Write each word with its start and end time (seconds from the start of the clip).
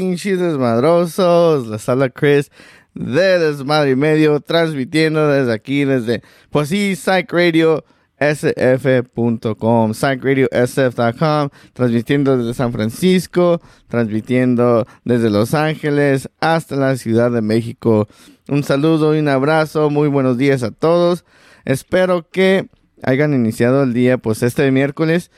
pinches 0.00 0.40
desmadrosos. 0.40 1.66
Les 1.68 1.86
habla 1.86 2.08
Chris 2.08 2.50
de 2.94 3.38
Desmadre 3.38 3.90
y 3.90 3.96
Medio, 3.96 4.40
transmitiendo 4.40 5.28
desde 5.28 5.52
aquí, 5.52 5.84
desde, 5.84 6.22
pues 6.48 6.70
sí, 6.70 6.96
Psych 6.96 7.30
sf.com, 8.18 9.94
psychradiosf.com, 9.94 11.48
transmitiendo 11.72 12.36
desde 12.36 12.54
San 12.54 12.72
Francisco, 12.72 13.60
transmitiendo 13.88 14.86
desde 15.04 15.30
Los 15.30 15.54
Ángeles 15.54 16.28
hasta 16.40 16.76
la 16.76 16.96
Ciudad 16.96 17.30
de 17.30 17.42
México. 17.42 18.08
Un 18.48 18.62
saludo 18.62 19.14
y 19.14 19.20
un 19.20 19.28
abrazo, 19.28 19.90
muy 19.90 20.08
buenos 20.08 20.38
días 20.38 20.62
a 20.62 20.70
todos. 20.70 21.24
Espero 21.64 22.28
que 22.30 22.68
hayan 23.02 23.34
iniciado 23.34 23.82
el 23.82 23.92
día, 23.92 24.16
pues 24.18 24.42
este 24.42 24.70
miércoles, 24.70 25.30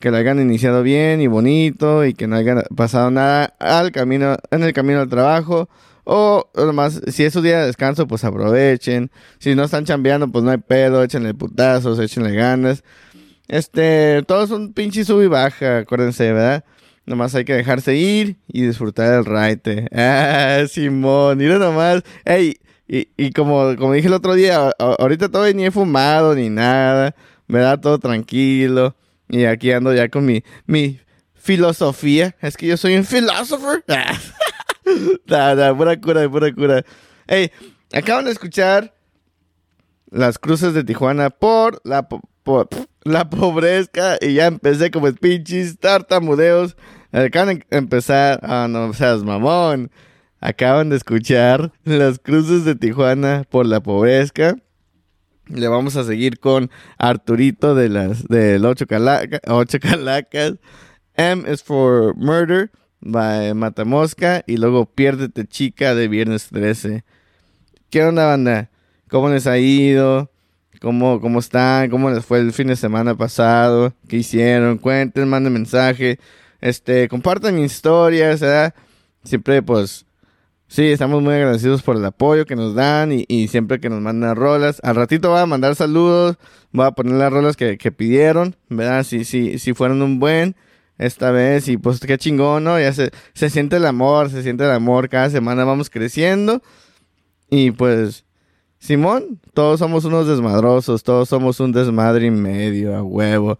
que 0.00 0.10
lo 0.10 0.16
hayan 0.16 0.40
iniciado 0.40 0.82
bien 0.82 1.20
y 1.20 1.26
bonito 1.26 2.04
y 2.04 2.14
que 2.14 2.26
no 2.26 2.36
haya 2.36 2.62
pasado 2.76 3.10
nada 3.10 3.54
al 3.58 3.92
camino, 3.92 4.36
en 4.50 4.62
el 4.62 4.72
camino 4.72 5.00
al 5.00 5.08
trabajo. 5.08 5.68
O 6.04 6.48
nomás, 6.56 7.02
si 7.08 7.24
es 7.24 7.34
su 7.34 7.42
día 7.42 7.60
de 7.60 7.66
descanso, 7.66 8.06
pues 8.08 8.24
aprovechen. 8.24 9.10
Si 9.38 9.54
no 9.54 9.64
están 9.64 9.84
chambeando, 9.84 10.28
pues 10.28 10.42
no 10.42 10.50
hay 10.50 10.58
pedo, 10.58 11.02
échenle 11.02 11.34
putazos, 11.34 11.98
échenle 11.98 12.32
ganas. 12.32 12.82
Este, 13.46 14.22
todo 14.26 14.44
es 14.44 14.50
un 14.50 14.72
pinche 14.72 15.04
sub 15.04 15.22
y 15.22 15.26
baja, 15.26 15.78
acuérdense, 15.78 16.32
¿verdad? 16.32 16.64
Nomás 17.06 17.34
hay 17.34 17.44
que 17.44 17.54
dejarse 17.54 17.96
ir 17.96 18.36
y 18.46 18.62
disfrutar 18.66 19.10
del 19.10 19.24
raite. 19.24 19.88
Ah, 19.92 20.64
Simón, 20.68 21.38
mira 21.38 21.58
nomás. 21.58 22.02
Ey, 22.24 22.56
y, 22.86 23.08
y 23.16 23.32
como, 23.32 23.76
como 23.76 23.92
dije 23.92 24.08
el 24.08 24.14
otro 24.14 24.34
día, 24.34 24.70
ahorita 24.78 25.28
todavía 25.28 25.54
ni 25.54 25.66
he 25.66 25.70
fumado 25.70 26.34
ni 26.34 26.48
nada. 26.50 27.14
Me 27.46 27.60
da 27.60 27.80
todo 27.80 27.98
tranquilo. 27.98 28.94
Y 29.28 29.44
aquí 29.44 29.72
ando 29.72 29.94
ya 29.94 30.08
con 30.08 30.24
mi, 30.24 30.42
mi 30.66 31.00
filosofía. 31.34 32.36
Es 32.40 32.56
que 32.56 32.66
yo 32.66 32.76
soy 32.76 32.96
un 32.96 33.04
philosopher. 33.04 33.84
nada, 35.26 35.76
pura 35.76 36.00
cura, 36.00 36.28
pura 36.28 36.52
cura. 36.52 36.84
Hey, 37.26 37.50
acaban 37.92 38.24
de 38.24 38.32
escuchar 38.32 38.94
las 40.10 40.38
cruces 40.38 40.74
de 40.74 40.84
Tijuana 40.84 41.30
por 41.30 41.80
la, 41.84 42.08
por, 42.08 42.68
la 43.02 43.28
pobreza 43.28 44.16
y 44.20 44.34
ya 44.34 44.46
empecé 44.46 44.90
como 44.90 45.12
pinches 45.12 45.78
tartamudeos. 45.78 46.76
Acaban 47.12 47.58
de 47.58 47.66
empezar, 47.76 48.40
ah, 48.42 48.66
no 48.68 48.92
seas 48.92 49.22
mamón. 49.22 49.90
Acaban 50.40 50.88
de 50.90 50.96
escuchar 50.96 51.72
las 51.84 52.18
cruces 52.18 52.64
de 52.64 52.74
Tijuana 52.74 53.44
por 53.48 53.66
la 53.66 53.80
pobreza. 53.80 54.56
Le 55.48 55.66
vamos 55.68 55.96
a 55.96 56.04
seguir 56.04 56.40
con 56.40 56.70
Arturito 56.98 57.74
de 57.74 57.88
las 57.88 58.28
del 58.28 58.64
Ocho, 58.66 58.86
Calaca, 58.86 59.40
Ocho 59.46 59.78
Calacas. 59.80 60.54
M 61.16 61.50
is 61.50 61.62
for 61.62 62.14
Murder 62.16 62.70
by 63.00 63.54
Matamosca. 63.54 64.44
Y 64.46 64.58
luego 64.58 64.86
Piérdete 64.86 65.46
Chica 65.46 65.94
de 65.94 66.08
Viernes 66.08 66.48
13. 66.48 67.02
¿Qué 67.88 68.04
onda, 68.04 68.26
banda? 68.26 68.70
¿Cómo 69.08 69.30
les 69.30 69.46
ha 69.46 69.58
ido? 69.58 70.30
¿Cómo, 70.80 71.20
¿Cómo 71.20 71.38
están? 71.38 71.88
¿Cómo 71.88 72.10
les 72.10 72.24
fue 72.24 72.40
el 72.40 72.52
fin 72.52 72.68
de 72.68 72.76
semana 72.76 73.16
pasado? 73.16 73.94
¿Qué 74.06 74.18
hicieron? 74.18 74.76
Cuenten, 74.76 75.28
manden 75.28 75.54
mensaje. 75.54 76.18
Este, 76.60 77.08
compartan 77.08 77.58
historias. 77.58 78.44
Siempre, 79.24 79.62
pues, 79.62 80.04
Sí, 80.68 80.84
estamos 80.92 81.22
muy 81.22 81.32
agradecidos 81.32 81.82
por 81.82 81.96
el 81.96 82.04
apoyo 82.04 82.44
que 82.44 82.54
nos 82.54 82.74
dan 82.74 83.10
y, 83.10 83.48
siempre 83.48 83.80
que 83.80 83.88
nos 83.88 84.02
mandan 84.02 84.36
rolas. 84.36 84.80
Al 84.84 84.96
ratito 84.96 85.30
voy 85.30 85.40
a 85.40 85.46
mandar 85.46 85.74
saludos, 85.74 86.36
voy 86.72 86.86
a 86.86 86.90
poner 86.90 87.14
las 87.14 87.32
rolas 87.32 87.56
que, 87.56 87.76
pidieron, 87.90 88.54
¿verdad? 88.68 89.02
Si, 89.04 89.24
si, 89.24 89.58
si 89.58 89.72
fueron 89.72 90.02
un 90.02 90.18
buen 90.20 90.56
esta 90.98 91.30
vez 91.30 91.68
y 91.68 91.78
pues 91.78 92.00
qué 92.00 92.18
chingón, 92.18 92.64
¿no? 92.64 92.78
Ya 92.78 92.92
se, 92.92 93.12
se 93.32 93.48
siente 93.48 93.76
el 93.76 93.86
amor, 93.86 94.28
se 94.30 94.42
siente 94.42 94.64
el 94.64 94.70
amor, 94.70 95.08
cada 95.08 95.30
semana 95.30 95.64
vamos 95.64 95.90
creciendo 95.90 96.62
y 97.50 97.70
pues... 97.72 98.24
Simón, 98.80 99.40
todos 99.54 99.80
somos 99.80 100.04
unos 100.04 100.28
desmadrosos, 100.28 101.02
todos 101.02 101.28
somos 101.28 101.58
un 101.58 101.72
desmadre 101.72 102.26
y 102.26 102.30
medio, 102.30 102.94
a 102.96 103.02
huevo. 103.02 103.58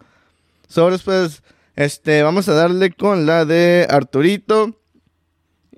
Sobre 0.69 0.97
pues, 0.99 1.43
este, 1.75 2.23
vamos 2.23 2.47
a 2.47 2.53
darle 2.53 2.91
con 2.91 3.25
la 3.25 3.43
de 3.43 3.85
Arturito. 3.89 4.78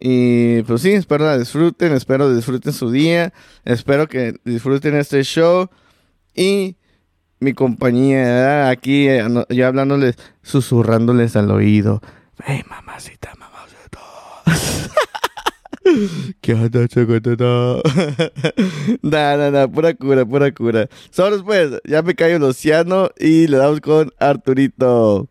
Y 0.03 0.63
pues 0.63 0.81
sí, 0.81 0.93
espero 0.93 1.25
la 1.25 1.37
disfruten, 1.37 1.93
espero 1.93 2.33
disfruten 2.33 2.73
su 2.73 2.89
día, 2.89 3.33
espero 3.63 4.07
que 4.07 4.33
disfruten 4.43 4.95
este 4.95 5.23
show 5.23 5.69
y 6.33 6.75
mi 7.39 7.53
compañía 7.53 8.69
aquí, 8.69 9.07
eh, 9.07 9.23
yo 9.49 9.67
hablándoles, 9.67 10.15
susurrándoles 10.41 11.35
al 11.35 11.51
oído. 11.51 12.01
Hey, 12.43 12.63
mamacita, 12.67 13.31
mamacita. 13.37 13.99
¿Qué 16.41 16.53
onda, 16.55 16.87
chocoteta? 16.87 17.81
Da, 19.03 19.37
da, 19.37 19.51
da, 19.51 19.67
pura 19.67 19.93
cura, 19.93 20.25
pura 20.25 20.51
cura. 20.51 20.87
Solo 21.11 21.35
después, 21.35 21.79
ya 21.83 22.01
me 22.01 22.15
cae 22.15 22.33
el 22.33 22.43
océano 22.43 23.11
y 23.19 23.45
le 23.45 23.57
damos 23.57 23.81
con 23.81 24.11
Arturito. 24.17 25.29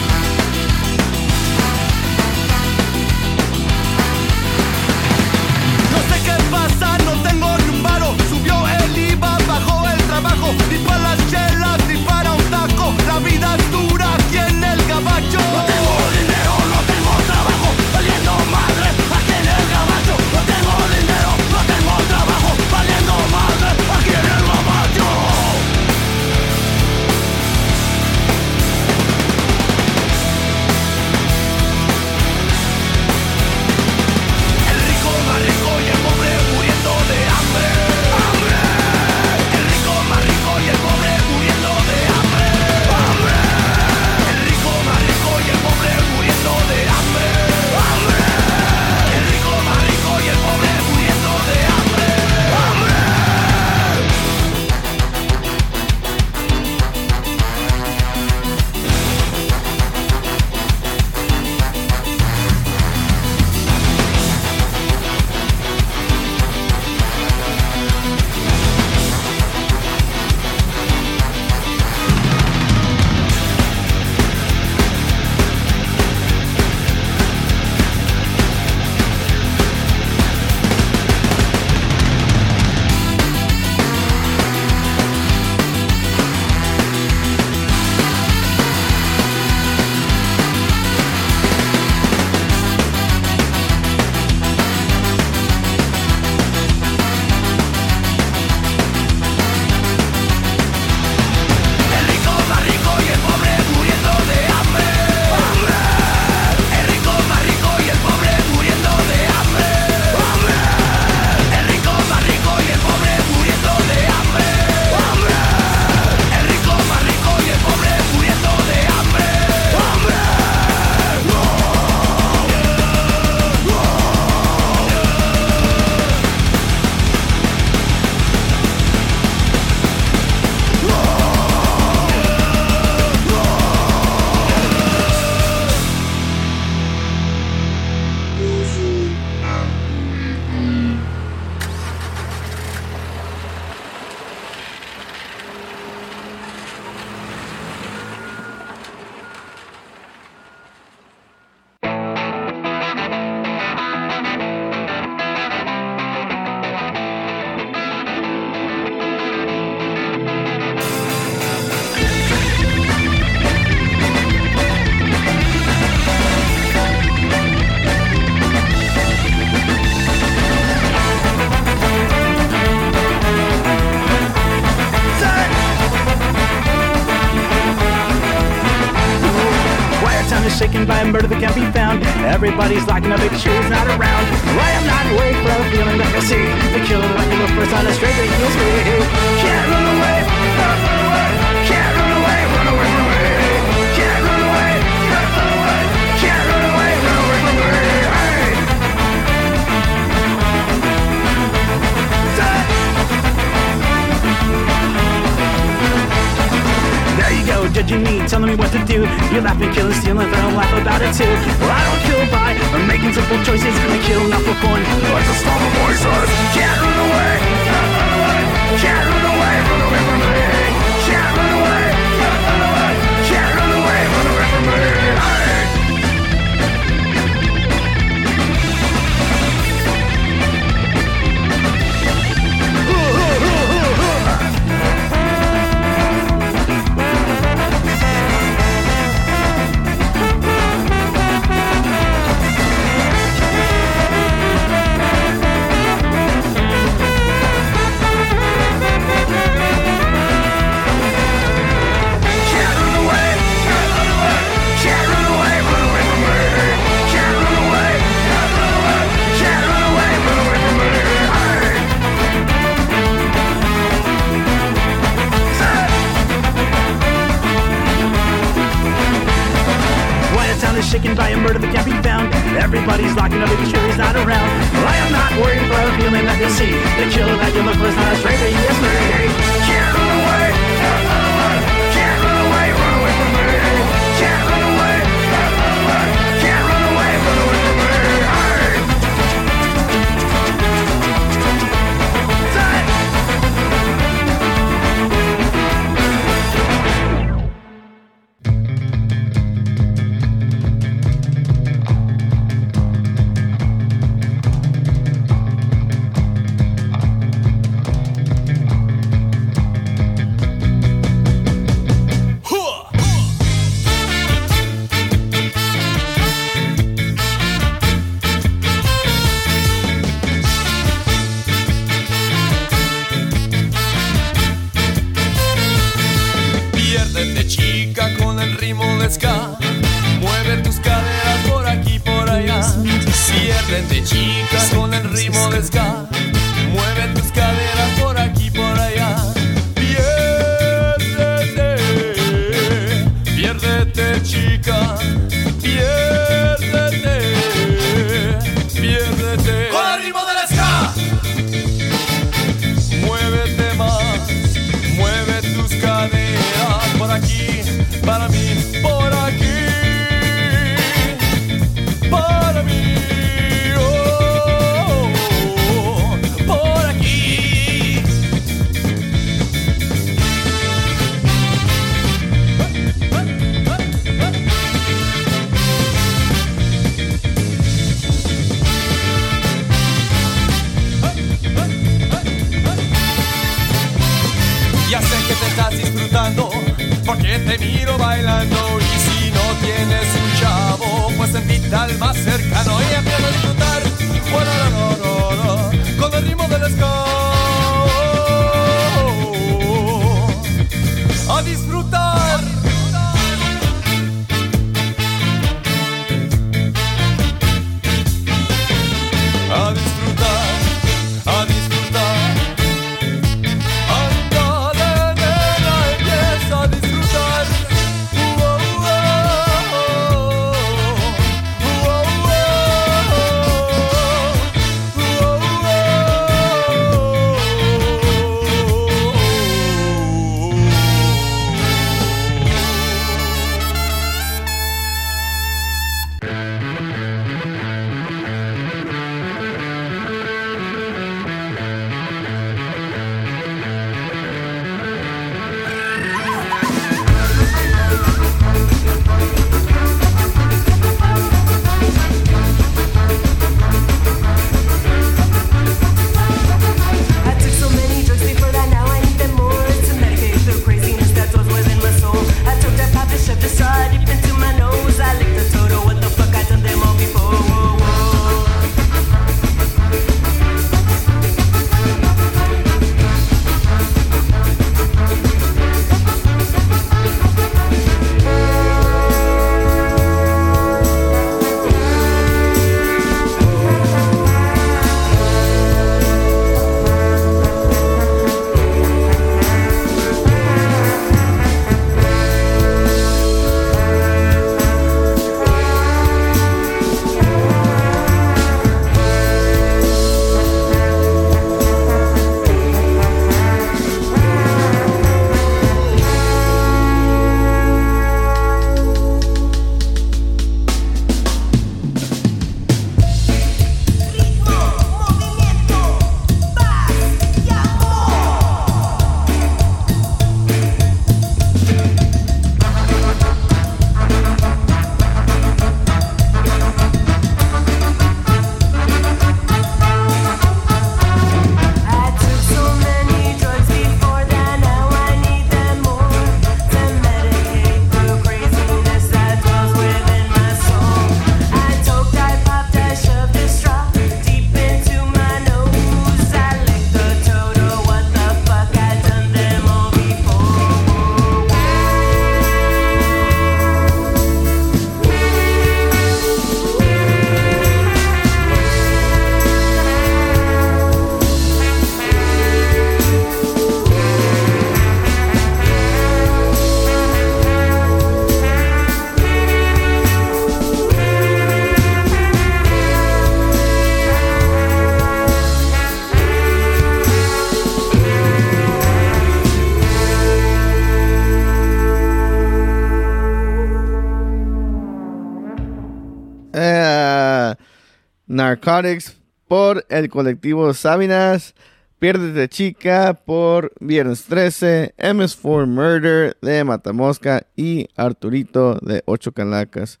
Narcotics 588.50 589.16
por 589.46 589.86
el 589.88 590.08
colectivo 590.08 590.74
Sabinas. 590.74 591.54
Piérdete 592.00 592.48
chica 592.48 593.14
por 593.14 593.72
Viernes 593.78 594.24
13. 594.24 594.94
MS4 594.98 595.68
Murder 595.68 596.36
de 596.42 596.64
Matamosca 596.64 597.46
y 597.54 597.86
Arturito 597.94 598.74
de 598.82 599.04
Ocho 599.06 599.30
Calacas. 599.30 600.00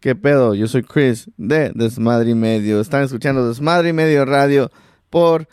¿Qué 0.00 0.14
pedo? 0.14 0.54
Yo 0.54 0.66
soy 0.66 0.82
Chris 0.82 1.30
de 1.36 1.72
Desmadre 1.74 2.30
y 2.30 2.34
Medio. 2.34 2.80
Están 2.80 3.02
escuchando 3.02 3.46
Desmadre 3.46 3.90
y 3.90 3.92
Medio 3.92 4.24
Radio 4.24 4.70
por 5.10 5.46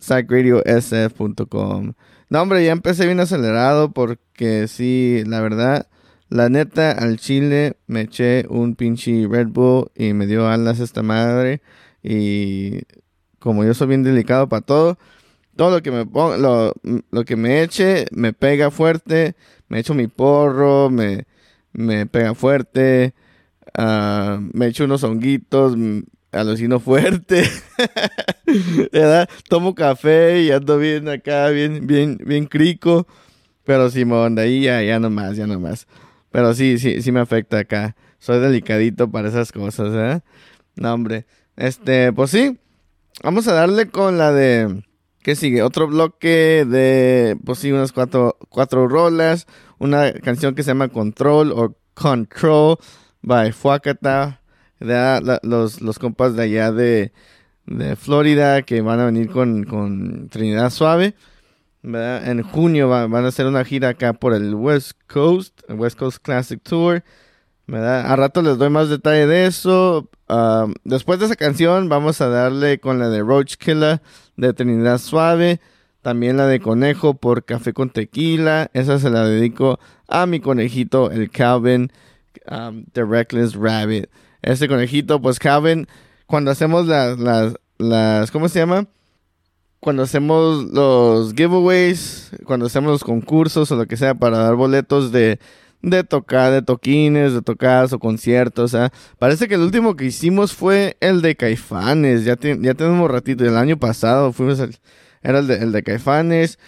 psychradiosf.com. 0.00 1.94
No, 2.28 2.42
hombre, 2.42 2.62
ya 2.62 2.72
empecé 2.72 3.06
bien 3.06 3.20
acelerado 3.20 3.92
porque 3.92 4.68
sí, 4.68 5.22
la 5.26 5.40
verdad, 5.40 5.86
la 6.34 6.48
neta, 6.48 6.90
al 6.90 7.18
chile 7.18 7.76
me 7.86 8.02
eché 8.02 8.44
un 8.48 8.74
pinche 8.74 9.28
Red 9.30 9.48
Bull 9.48 9.92
y 9.94 10.14
me 10.14 10.26
dio 10.26 10.48
alas 10.48 10.80
esta 10.80 11.00
madre. 11.02 11.62
Y 12.02 12.80
como 13.38 13.64
yo 13.64 13.72
soy 13.72 13.86
bien 13.86 14.02
delicado 14.02 14.48
para 14.48 14.62
todo, 14.62 14.98
todo 15.56 15.70
lo 15.70 15.82
que 15.82 15.92
me 15.92 16.04
pongo, 16.06 16.36
lo, 16.36 16.74
lo 17.12 17.24
que 17.24 17.36
me 17.36 17.62
eche 17.62 18.06
me 18.10 18.32
pega 18.32 18.72
fuerte. 18.72 19.36
Me 19.68 19.78
echo 19.78 19.94
mi 19.94 20.08
porro, 20.08 20.90
me, 20.90 21.26
me 21.72 22.06
pega 22.06 22.34
fuerte. 22.34 23.14
ah, 23.78 24.40
me 24.52 24.66
echo 24.66 24.86
unos 24.86 25.04
honguitos, 25.04 25.76
mm, 25.76 26.00
alucino 26.32 26.80
fuerte. 26.80 27.44
Tomo 29.48 29.74
café 29.76 30.42
y 30.42 30.50
ando 30.50 30.78
bien 30.78 31.08
acá, 31.08 31.48
bien, 31.50 31.86
bien, 31.86 32.18
bien 32.26 32.46
crico. 32.46 33.06
Pero 33.64 33.88
Simón, 33.88 34.34
de 34.34 34.42
ahí 34.42 34.62
ya, 34.62 34.82
ya 34.82 34.98
no 34.98 35.10
más, 35.10 35.36
ya 35.36 35.46
no 35.46 35.60
más. 35.60 35.86
Pero 36.34 36.52
sí, 36.52 36.80
sí, 36.80 37.00
sí 37.00 37.12
me 37.12 37.20
afecta 37.20 37.60
acá. 37.60 37.94
Soy 38.18 38.40
delicadito 38.40 39.08
para 39.08 39.28
esas 39.28 39.52
cosas, 39.52 39.94
¿eh? 39.94 40.20
No, 40.74 40.92
hombre. 40.92 41.26
Este, 41.54 42.12
pues 42.12 42.32
sí. 42.32 42.58
Vamos 43.22 43.46
a 43.46 43.52
darle 43.52 43.88
con 43.88 44.18
la 44.18 44.32
de... 44.32 44.82
¿Qué 45.22 45.36
sigue? 45.36 45.62
Otro 45.62 45.86
bloque 45.86 46.66
de, 46.68 47.38
pues 47.44 47.60
sí, 47.60 47.70
unas 47.70 47.92
cuatro, 47.92 48.36
cuatro 48.48 48.88
rolas. 48.88 49.46
Una 49.78 50.12
canción 50.12 50.56
que 50.56 50.64
se 50.64 50.72
llama 50.72 50.88
Control 50.88 51.52
o 51.52 51.76
Control 51.94 52.78
by 53.22 53.52
Fuacata. 53.52 54.40
los, 54.80 55.82
los 55.82 55.98
compas 56.00 56.34
de 56.34 56.42
allá 56.42 56.72
de, 56.72 57.12
de 57.66 57.94
Florida 57.94 58.62
que 58.62 58.80
van 58.80 58.98
a 58.98 59.06
venir 59.06 59.30
con, 59.30 59.62
con 59.62 60.28
Trinidad 60.30 60.70
Suave. 60.70 61.14
En 61.84 62.42
junio 62.42 62.88
va- 62.88 63.06
van 63.06 63.24
a 63.26 63.28
hacer 63.28 63.46
una 63.46 63.64
gira 63.64 63.90
acá 63.90 64.14
por 64.14 64.32
el 64.32 64.54
West 64.54 64.92
Coast, 65.06 65.60
el 65.68 65.76
West 65.76 65.98
Coast 65.98 66.18
Classic 66.22 66.60
Tour. 66.62 67.02
A 67.70 68.16
rato 68.16 68.40
les 68.42 68.56
doy 68.58 68.70
más 68.70 68.88
detalle 68.88 69.26
de 69.26 69.46
eso. 69.46 70.08
Ah, 70.28 70.66
después 70.84 71.18
de 71.18 71.26
esa 71.26 71.36
canción 71.36 71.88
vamos 71.90 72.20
a 72.22 72.28
darle 72.28 72.78
con 72.80 72.98
la 72.98 73.10
de 73.10 73.20
Roach 73.22 73.56
Killer 73.56 74.00
de 74.36 74.52
Trinidad 74.54 74.98
Suave. 74.98 75.60
También 76.00 76.36
la 76.38 76.46
de 76.46 76.60
Conejo 76.60 77.14
por 77.14 77.44
Café 77.44 77.72
con 77.74 77.90
Tequila. 77.90 78.70
Esa 78.72 78.98
se 78.98 79.10
la 79.10 79.26
dedico 79.26 79.78
a 80.08 80.26
mi 80.26 80.40
conejito, 80.40 81.10
el 81.10 81.30
Calvin, 81.30 81.90
um, 82.50 82.84
The 82.92 83.04
Reckless 83.04 83.54
Rabbit. 83.54 84.06
Ese 84.42 84.68
conejito, 84.68 85.20
pues 85.20 85.38
Calvin, 85.38 85.86
cuando 86.26 86.50
hacemos 86.50 86.86
las, 86.86 87.18
las, 87.18 87.54
las, 87.78 88.30
¿cómo 88.30 88.48
se 88.48 88.58
llama? 88.58 88.86
Cuando 89.84 90.02
hacemos 90.02 90.64
los 90.72 91.34
giveaways, 91.34 92.30
cuando 92.46 92.64
hacemos 92.66 92.90
los 92.90 93.04
concursos 93.04 93.70
o 93.70 93.76
lo 93.76 93.84
que 93.86 93.98
sea 93.98 94.14
para 94.14 94.38
dar 94.38 94.54
boletos 94.54 95.12
de, 95.12 95.38
de 95.82 96.04
tocar, 96.04 96.52
de 96.52 96.62
toquines, 96.62 97.34
de 97.34 97.42
tocadas 97.42 97.92
o 97.92 97.98
conciertos. 97.98 98.74
¿ah? 98.74 98.90
Parece 99.18 99.46
que 99.46 99.56
el 99.56 99.60
último 99.60 99.94
que 99.94 100.06
hicimos 100.06 100.54
fue 100.54 100.96
el 101.00 101.20
de 101.20 101.36
Caifanes. 101.36 102.24
Ya, 102.24 102.36
te- 102.36 102.58
ya 102.62 102.72
tenemos 102.72 103.10
ratito. 103.10 103.44
El 103.44 103.58
año 103.58 103.76
pasado 103.76 104.32
fuimos 104.32 104.58
al- 104.58 104.74
era 105.22 105.40
el 105.40 105.46
de, 105.48 105.56
el 105.58 105.70
de 105.72 105.82
Caifanes. 105.82 106.58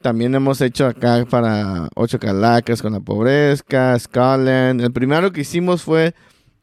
También 0.00 0.34
hemos 0.34 0.62
hecho 0.62 0.86
acá 0.86 1.26
para 1.28 1.88
Ocho 1.94 2.18
Calacas 2.18 2.80
con 2.80 2.94
la 2.94 3.00
Pobrezca, 3.00 3.98
Scotland. 3.98 4.80
El 4.80 4.92
primero 4.92 5.30
que 5.30 5.42
hicimos 5.42 5.82
fue 5.82 6.14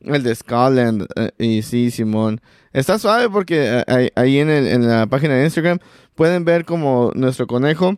el 0.01 0.23
de 0.23 0.35
Scotland. 0.35 1.05
eh, 1.15 1.31
y 1.37 1.61
sí, 1.61 1.91
Simón. 1.91 2.41
Está 2.73 2.99
suave 2.99 3.29
porque 3.29 3.83
eh, 3.87 4.11
ahí, 4.15 4.39
en, 4.39 4.49
el- 4.49 4.67
en 4.67 4.87
la 4.87 5.07
página 5.07 5.35
de 5.35 5.45
Instagram 5.45 5.79
pueden 6.15 6.45
ver 6.45 6.65
como 6.65 7.11
nuestro 7.15 7.47
conejo, 7.47 7.97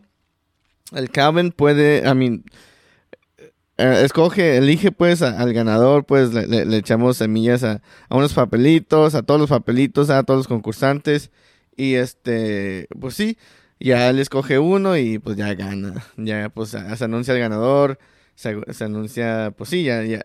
el 0.94 1.10
Calvin 1.10 1.52
puede, 1.52 2.02
I 2.08 2.14
mean, 2.14 2.44
eh, 3.78 4.02
escoge, 4.04 4.58
elige 4.58 4.92
pues 4.92 5.22
al 5.22 5.52
ganador, 5.52 6.04
pues 6.04 6.32
le, 6.34 6.76
echamos 6.76 7.16
semillas 7.16 7.64
a, 7.64 7.82
a 8.08 8.16
unos 8.16 8.32
papelitos, 8.34 9.14
a 9.14 9.22
todos 9.22 9.40
los 9.40 9.50
papelitos, 9.50 10.10
a 10.10 10.22
todos 10.24 10.38
los 10.38 10.48
concursantes. 10.48 11.30
Y 11.76 11.94
este, 11.94 12.86
pues 13.00 13.14
sí, 13.14 13.38
ya 13.80 14.10
él 14.10 14.18
escoge 14.18 14.58
uno 14.58 14.96
y 14.96 15.18
pues 15.18 15.36
ya 15.36 15.54
gana. 15.54 16.04
Ya 16.16 16.48
pues 16.50 16.70
se 16.70 17.04
anuncia 17.04 17.32
el 17.34 17.40
ganador, 17.40 17.98
se, 18.34 18.56
se 18.72 18.84
anuncia, 18.84 19.52
pues 19.56 19.70
sí, 19.70 19.84
ya, 19.84 20.02
ya, 20.04 20.22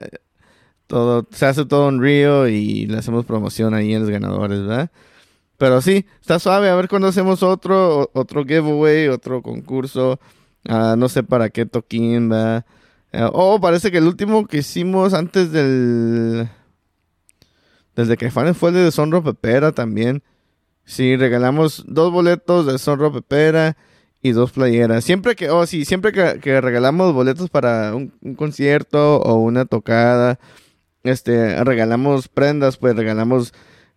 todo, 0.88 1.28
se 1.32 1.46
hace 1.46 1.66
todo 1.66 1.88
un 1.88 2.02
río 2.02 2.48
y 2.48 2.88
le 2.88 2.98
hacemos 2.98 3.26
promoción 3.26 3.74
ahí 3.74 3.94
en 3.94 4.02
los 4.02 4.10
ganadores, 4.10 4.62
¿verdad? 4.62 4.92
Pero 5.58 5.82
sí, 5.82 6.06
está 6.22 6.40
suave, 6.40 6.70
a 6.70 6.76
ver 6.76 6.88
cuándo 6.88 7.08
hacemos 7.08 7.44
otro, 7.44 8.10
otro 8.14 8.44
giveaway, 8.46 9.08
otro 9.08 9.42
concurso, 9.42 10.20
ah, 10.68 10.96
no 10.98 11.10
sé 11.10 11.24
para 11.24 11.50
qué 11.50 11.66
toquín, 11.66 12.30
¿verdad? 12.30 12.66
Eh, 13.12 13.28
oh, 13.34 13.60
parece 13.60 13.92
que 13.92 13.98
el 13.98 14.06
último 14.06 14.48
que 14.48 14.58
hicimos 14.58 15.14
antes 15.14 15.52
del... 15.52 16.50
Desde 17.96 18.16
que 18.16 18.30
fue 18.30 18.70
el 18.70 18.76
de 18.76 18.92
Sonro 18.92 19.24
Pepera 19.24 19.72
también. 19.72 20.22
Sí, 20.86 21.16
regalamos 21.18 21.84
dos 21.88 22.12
boletos 22.12 22.68
de 22.68 22.78
Sonro 22.78 23.12
Pepera 23.12 23.76
y 24.22 24.32
dos 24.32 24.52
playeras. 24.52 25.04
Siempre 25.04 25.36
que, 25.36 25.50
oh 25.50 25.66
sí, 25.66 25.84
siempre 25.84 26.12
que, 26.12 26.62
regalamos 26.62 27.14
boletos 27.14 27.50
para 27.50 27.96
un 27.96 28.36
concierto 28.36 29.18
o 29.18 29.36
una 29.36 29.66
tocada, 29.66 30.40
este, 31.08 31.64
regalamos 31.64 32.28
prendas, 32.28 32.78
pues 32.78 32.96
regalamos, 32.96 33.54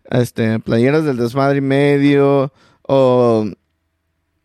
este, 0.09 0.59
playeras 0.59 1.05
del 1.05 1.17
desmadre 1.17 1.59
y 1.59 1.61
medio 1.61 2.51
o, 2.83 3.45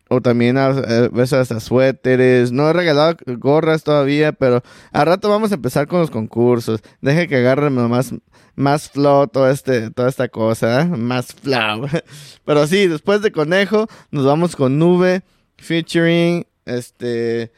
o 0.09 0.21
también 0.21 0.57
a, 0.57 0.69
veces 0.69 1.33
hasta 1.33 1.59
suéteres. 1.59 2.51
No 2.51 2.69
he 2.69 2.73
regalado 2.73 3.17
gorras 3.37 3.83
todavía, 3.83 4.31
pero 4.31 4.63
a 4.91 5.05
rato 5.05 5.29
vamos 5.29 5.51
a 5.51 5.55
empezar 5.55 5.87
con 5.87 5.99
los 5.99 6.11
concursos. 6.11 6.81
Deje 7.01 7.27
que 7.27 7.37
agarren 7.37 7.73
más, 7.73 8.13
más 8.55 8.89
flow 8.89 9.27
todo 9.27 9.49
este, 9.49 9.91
toda 9.91 10.09
esta 10.09 10.29
cosa, 10.29 10.81
¿eh? 10.81 10.85
más 10.85 11.33
flow. 11.33 11.87
Pero 12.45 12.67
sí, 12.67 12.87
después 12.87 13.21
de 13.21 13.31
Conejo, 13.31 13.87
nos 14.11 14.25
vamos 14.25 14.55
con 14.55 14.79
Nube, 14.79 15.23
featuring, 15.57 16.45
este, 16.65 17.51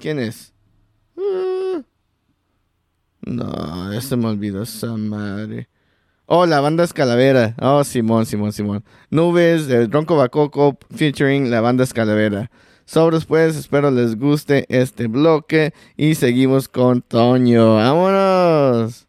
¿quién 0.00 0.18
es? 0.18 0.52
Uh, 1.16 1.49
no, 3.22 3.92
este 3.92 4.16
me 4.16 4.26
olvidó 4.26 4.62
esa 4.62 4.96
madre. 4.96 5.68
Oh, 6.26 6.46
la 6.46 6.60
banda 6.60 6.84
Escalavera. 6.84 7.56
Oh, 7.60 7.82
Simón, 7.82 8.24
Simón, 8.24 8.52
Simón. 8.52 8.84
Nubes, 9.10 9.68
el 9.68 9.90
Ronco 9.90 10.16
Bacoco, 10.16 10.78
featuring 10.94 11.50
la 11.50 11.60
banda 11.60 11.84
Escalavera. 11.84 12.50
Sobres 12.84 13.24
pues, 13.24 13.56
espero 13.56 13.90
les 13.90 14.16
guste 14.16 14.64
este 14.68 15.06
bloque 15.06 15.72
y 15.96 16.14
seguimos 16.14 16.68
con 16.68 17.02
Toño. 17.02 17.76
¡Vámonos! 17.76 19.06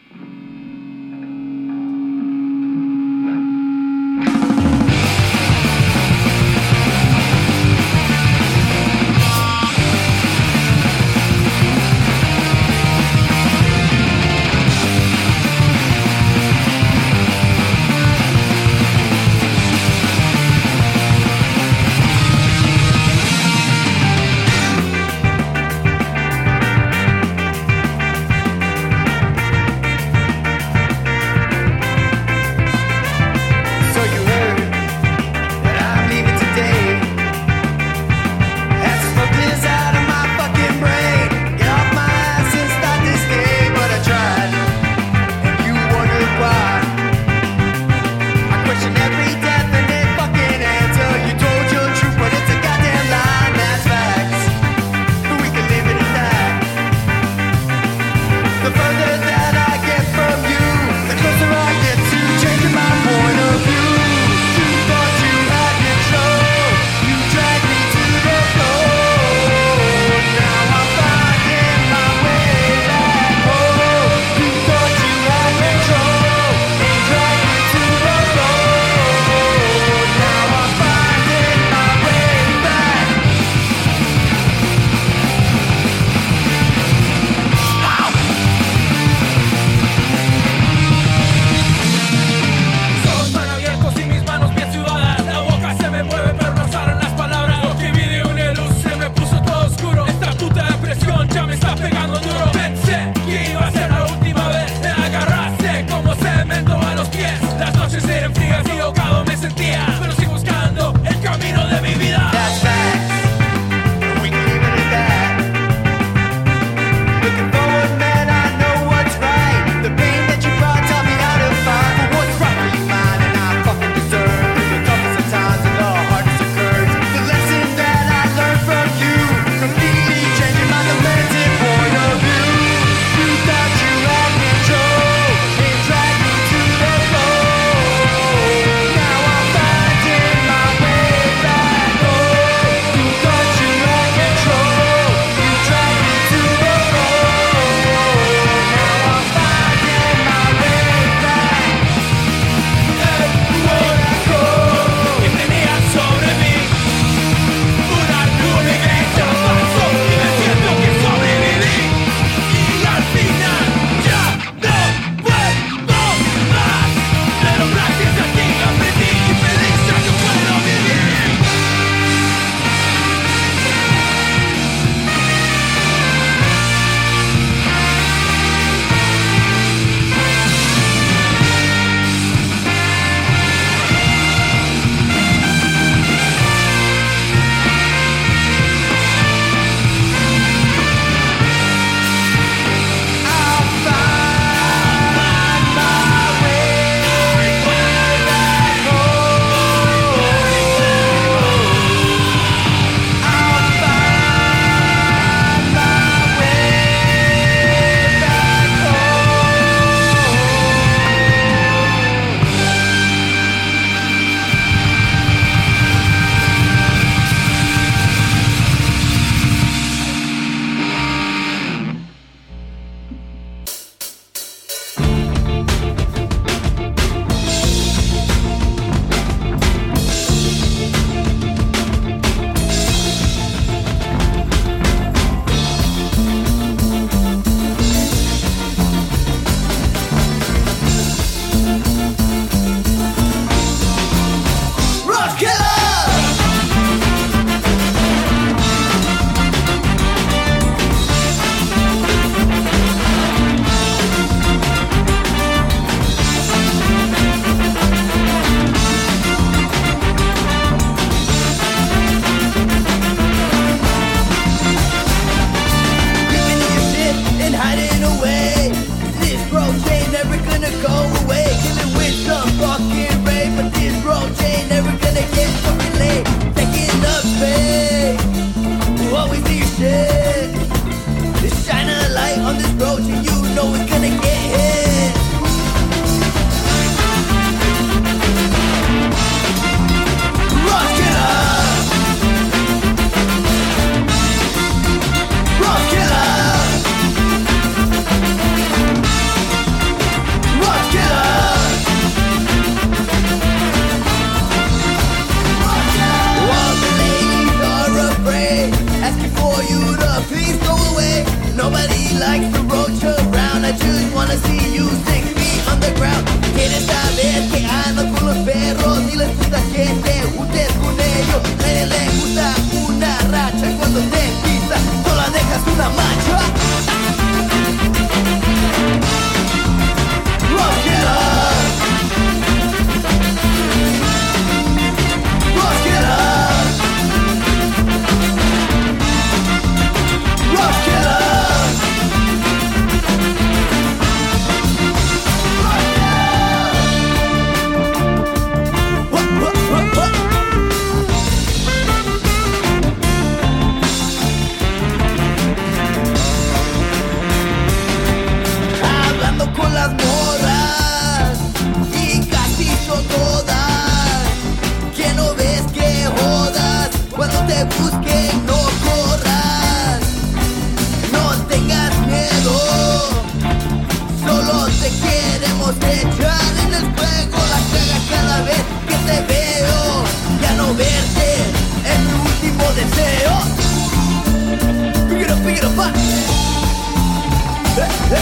yeah, 388.11 388.19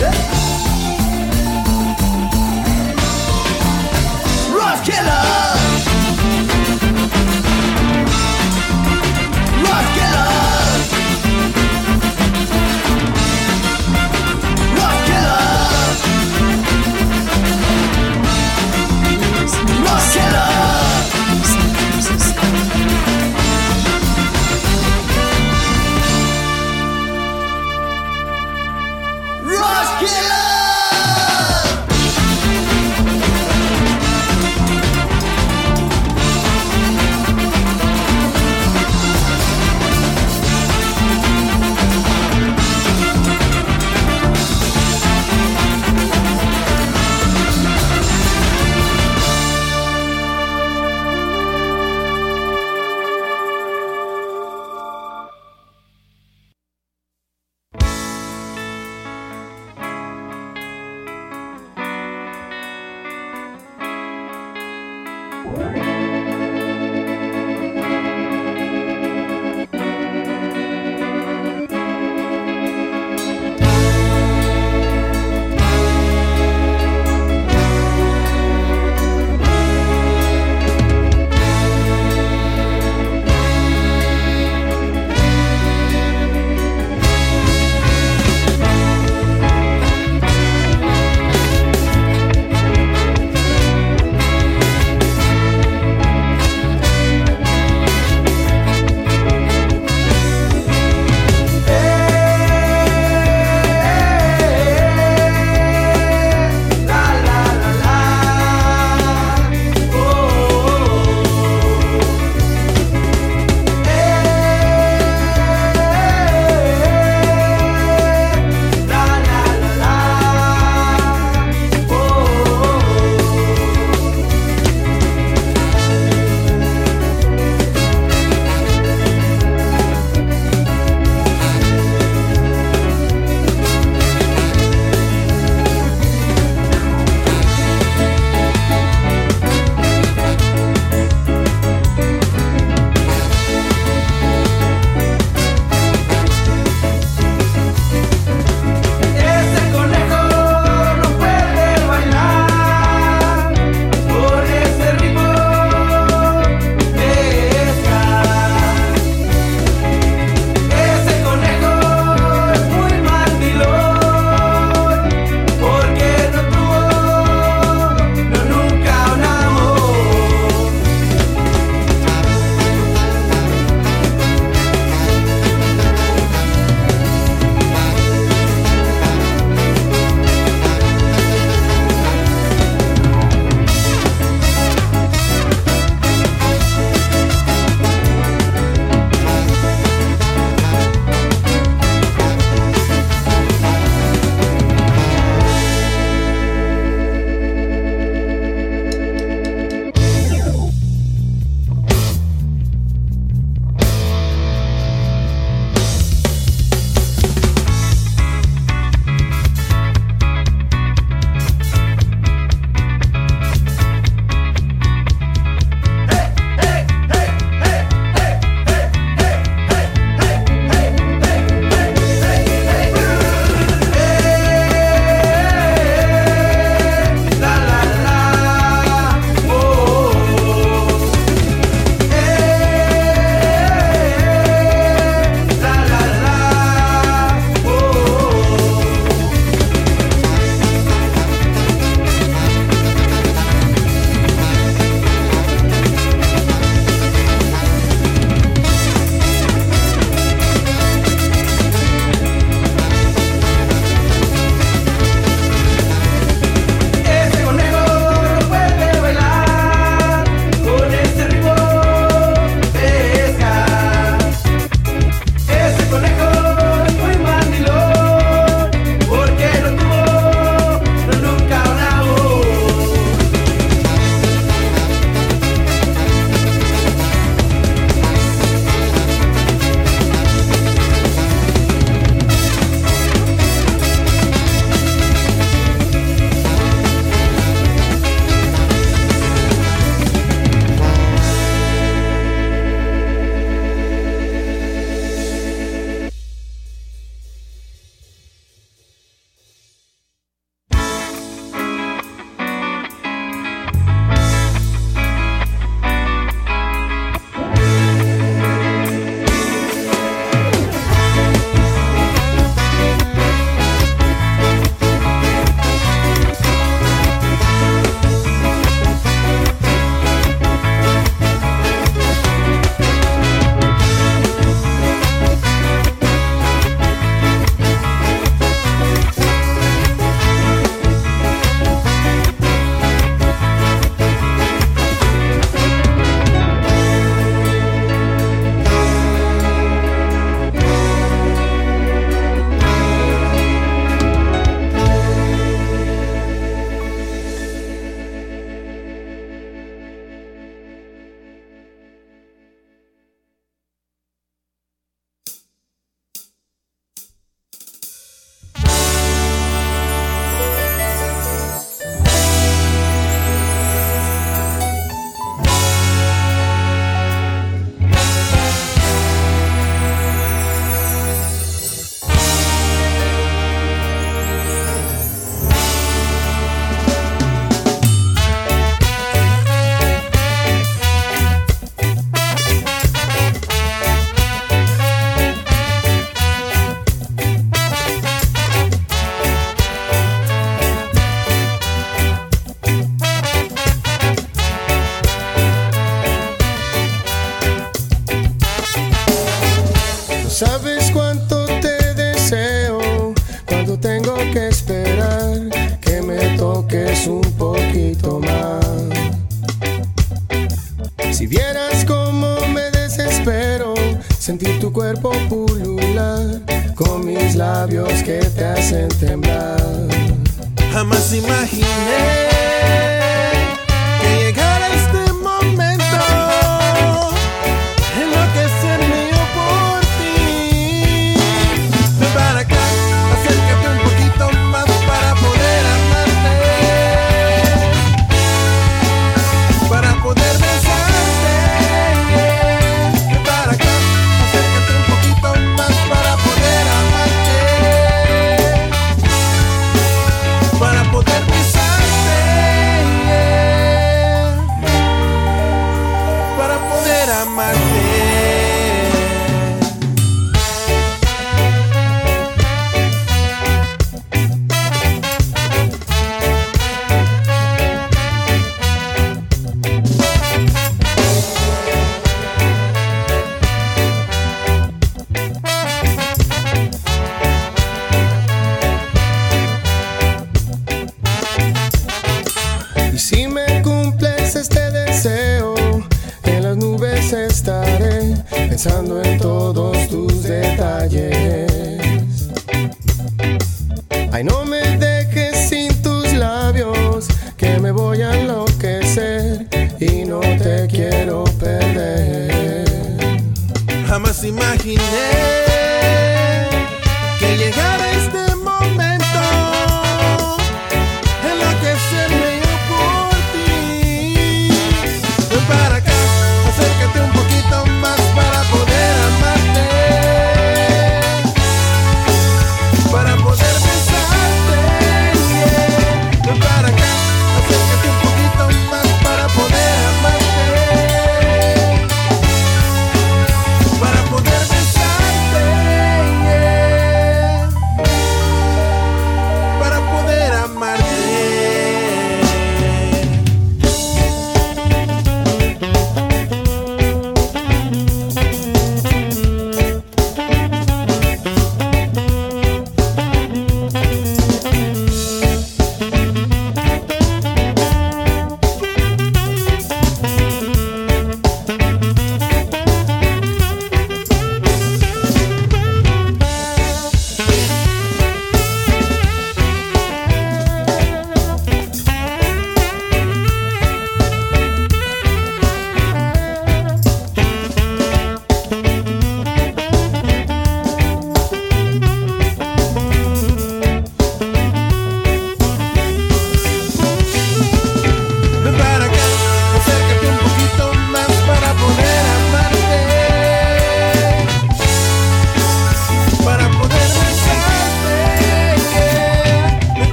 yeah. 0.00 0.75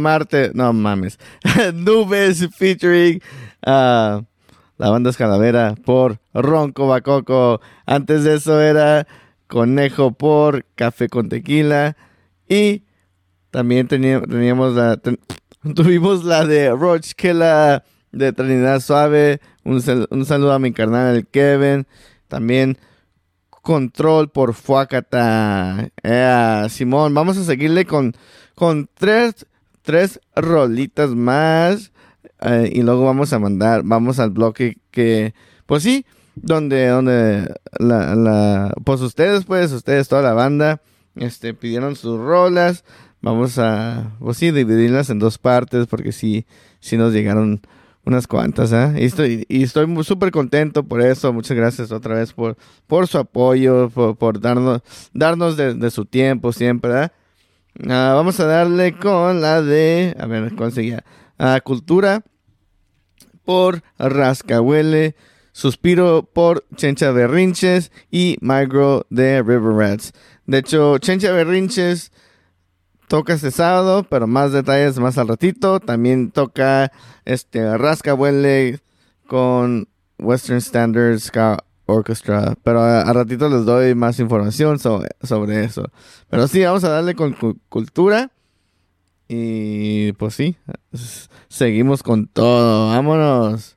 Amarte. 0.00 0.50
No 0.54 0.72
mames. 0.72 1.18
Nubes 1.74 2.48
featuring 2.56 3.20
ah, 3.64 4.22
la 4.78 4.90
banda 4.90 5.10
Escalavera 5.10 5.74
por 5.84 6.18
Ronco 6.34 6.88
Bacoco. 6.88 7.60
Antes 7.86 8.24
de 8.24 8.34
eso 8.36 8.60
era 8.60 9.06
Conejo 9.46 10.12
por 10.12 10.64
Café 10.74 11.08
con 11.08 11.28
Tequila. 11.28 11.96
Y 12.48 12.82
también 13.50 13.86
teníamos, 13.88 14.74
la. 14.74 14.98
tuvimos 15.74 16.24
la 16.24 16.46
de 16.46 16.70
Roach 16.70 17.12
Killa 17.14 17.84
de 18.12 18.32
Trinidad 18.32 18.80
Suave. 18.80 19.40
Un, 19.64 19.82
sal- 19.82 20.08
un 20.10 20.24
saludo 20.24 20.52
a 20.52 20.58
mi 20.58 20.72
carnal 20.72 21.14
el 21.16 21.26
Kevin. 21.26 21.86
También 22.28 22.78
Control 23.62 24.30
por 24.30 24.54
Fuacata. 24.54 25.90
Simón, 26.70 27.12
vamos 27.14 27.36
a 27.36 27.44
seguirle 27.44 27.84
con, 27.84 28.14
con 28.54 28.88
tres, 28.94 29.46
tres 29.90 30.20
rolitas 30.36 31.10
más. 31.10 31.90
eh, 32.42 32.70
y 32.72 32.82
luego 32.82 33.04
vamos 33.04 33.32
a 33.32 33.40
mandar, 33.40 33.82
vamos 33.84 34.20
al 34.20 34.30
bloque 34.30 34.78
que, 34.92 35.34
pues 35.66 35.82
sí, 35.82 36.06
donde, 36.36 36.86
donde 36.86 37.52
la, 37.80 38.14
la, 38.14 38.72
pues 38.84 39.00
ustedes, 39.00 39.44
pues, 39.44 39.72
ustedes, 39.72 40.06
toda 40.06 40.22
la 40.22 40.32
banda, 40.32 40.80
este, 41.16 41.54
pidieron 41.54 41.96
sus 41.96 42.20
rolas. 42.20 42.84
Vamos 43.20 43.58
a, 43.58 44.12
pues 44.20 44.36
sí, 44.36 44.52
dividirlas 44.52 45.10
en 45.10 45.18
dos 45.18 45.38
partes 45.38 45.88
porque 45.88 46.12
sí, 46.12 46.46
sí 46.78 46.96
nos 46.96 47.12
llegaron 47.12 47.60
unas 48.06 48.28
cuantas, 48.28 48.72
¿eh? 48.72 48.94
Y 48.96 49.04
estoy, 49.06 49.44
y 49.48 49.64
estoy 49.64 49.86
súper 50.04 50.30
contento 50.30 50.84
por 50.84 51.02
eso. 51.02 51.32
Muchas 51.32 51.56
gracias 51.56 51.90
otra 51.90 52.14
vez 52.14 52.32
por, 52.32 52.56
por 52.86 53.08
su 53.08 53.18
apoyo, 53.18 53.90
por, 53.90 54.16
por 54.16 54.40
darnos, 54.40 54.82
darnos 55.12 55.56
de, 55.56 55.74
de 55.74 55.90
su 55.90 56.04
tiempo 56.04 56.52
siempre, 56.52 57.06
¿eh? 57.06 57.08
Ah, 57.88 58.12
vamos 58.14 58.40
a 58.40 58.46
darle 58.46 58.96
con 58.96 59.40
la 59.40 59.62
de, 59.62 60.16
a 60.18 60.26
ver, 60.26 60.52
ah, 61.38 61.60
Cultura 61.62 62.22
por 63.44 63.82
Rascahuele, 63.98 65.16
Suspiro 65.52 66.22
por 66.24 66.64
Chencha 66.76 67.10
Berrinches 67.10 67.90
y 68.10 68.36
Micro 68.40 69.06
de 69.10 69.42
River 69.42 69.74
Rats. 69.74 70.12
De 70.46 70.58
hecho, 70.58 70.98
Chencha 70.98 71.32
Berrinches 71.32 72.12
toca 73.08 73.34
este 73.34 73.50
sábado, 73.50 74.04
pero 74.08 74.26
más 74.26 74.52
detalles 74.52 74.98
más 74.98 75.18
al 75.18 75.28
ratito. 75.28 75.80
También 75.80 76.30
toca 76.30 76.92
este 77.24 77.76
Rascahuele 77.76 78.80
con 79.26 79.88
Western 80.18 80.58
Standard 80.58 81.18
Ska 81.18 81.64
Orchestra. 81.90 82.54
Pero 82.64 82.80
a, 82.82 83.12
ratito 83.12 83.48
les 83.48 83.64
doy 83.64 83.94
más 83.94 84.18
información 84.20 84.78
so- 84.78 85.02
sobre 85.22 85.64
eso. 85.64 85.90
Pero 86.28 86.46
sí, 86.48 86.62
vamos 86.64 86.84
a 86.84 86.90
darle 86.90 87.14
con 87.14 87.32
cu- 87.34 87.58
cultura. 87.68 88.30
Y 89.28 90.12
pues 90.14 90.34
sí, 90.34 90.56
seguimos 91.48 92.02
con 92.02 92.26
todo. 92.26 92.88
Vámonos. 92.88 93.76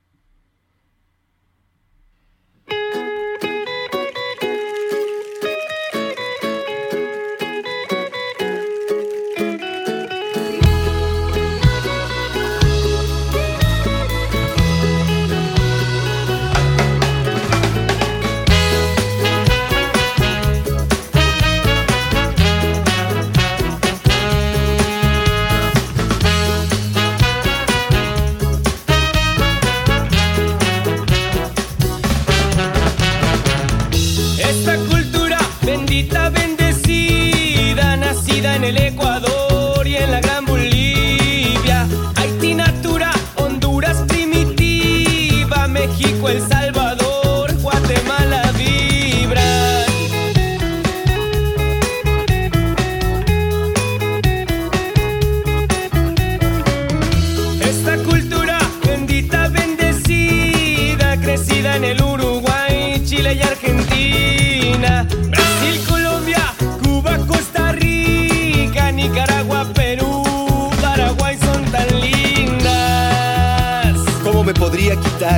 En 38.56 38.64
el 38.66 38.83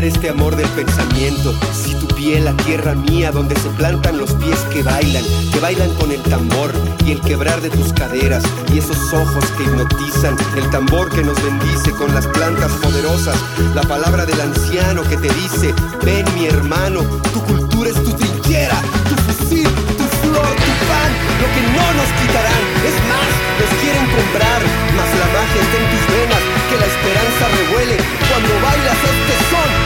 este 0.03 0.29
amor 0.29 0.55
del 0.55 0.67
pensamiento? 0.69 1.53
Si 1.73 1.95
tu 1.95 2.07
piel, 2.07 2.45
la 2.45 2.53
tierra 2.57 2.95
mía, 2.95 3.31
donde 3.31 3.55
se 3.55 3.69
plantan 3.69 4.17
los 4.17 4.31
pies 4.33 4.59
que 4.71 4.83
bailan, 4.83 5.23
que 5.53 5.59
bailan 5.59 5.89
con 5.95 6.11
el 6.11 6.21
tambor 6.23 6.71
y 7.05 7.11
el 7.11 7.21
quebrar 7.21 7.61
de 7.61 7.69
tus 7.69 7.93
caderas 7.93 8.43
y 8.73 8.79
esos 8.79 8.97
ojos 9.13 9.45
que 9.57 9.63
hipnotizan, 9.63 10.35
el 10.57 10.69
tambor 10.69 11.09
que 11.09 11.23
nos 11.23 11.41
bendice 11.41 11.91
con 11.91 12.13
las 12.13 12.27
plantas 12.27 12.71
poderosas, 12.73 13.37
la 13.73 13.83
palabra 13.83 14.25
del 14.25 14.39
anciano 14.41 15.01
que 15.03 15.17
te 15.17 15.33
dice, 15.33 15.73
ven 16.03 16.25
mi 16.35 16.47
hermano, 16.47 17.01
tu 17.31 17.41
cultura 17.43 17.89
es 17.89 18.03
tu 18.03 18.11
trinchera, 18.11 18.81
tu 19.07 19.15
fusil, 19.15 19.69
tu 19.97 20.05
flor, 20.21 20.55
tu 20.59 20.73
pan, 20.91 21.11
lo 21.39 21.47
que 21.55 21.61
no 21.71 21.85
nos 21.93 22.09
quitarán, 22.19 22.63
es 22.83 22.95
más, 23.07 23.31
nos 23.63 23.71
quieren 23.81 24.05
comprar, 24.11 24.61
mas 24.97 25.09
la 25.19 25.27
magia 25.31 25.61
está 25.61 25.77
en 25.79 25.87
tus 25.89 26.03
venas, 26.11 26.43
que 26.69 26.75
la 26.77 26.85
esperanza 26.85 27.43
revuele 27.55 27.97
cuando 28.29 28.53
bailas 28.61 28.97
este 28.97 29.35
son 29.49 29.84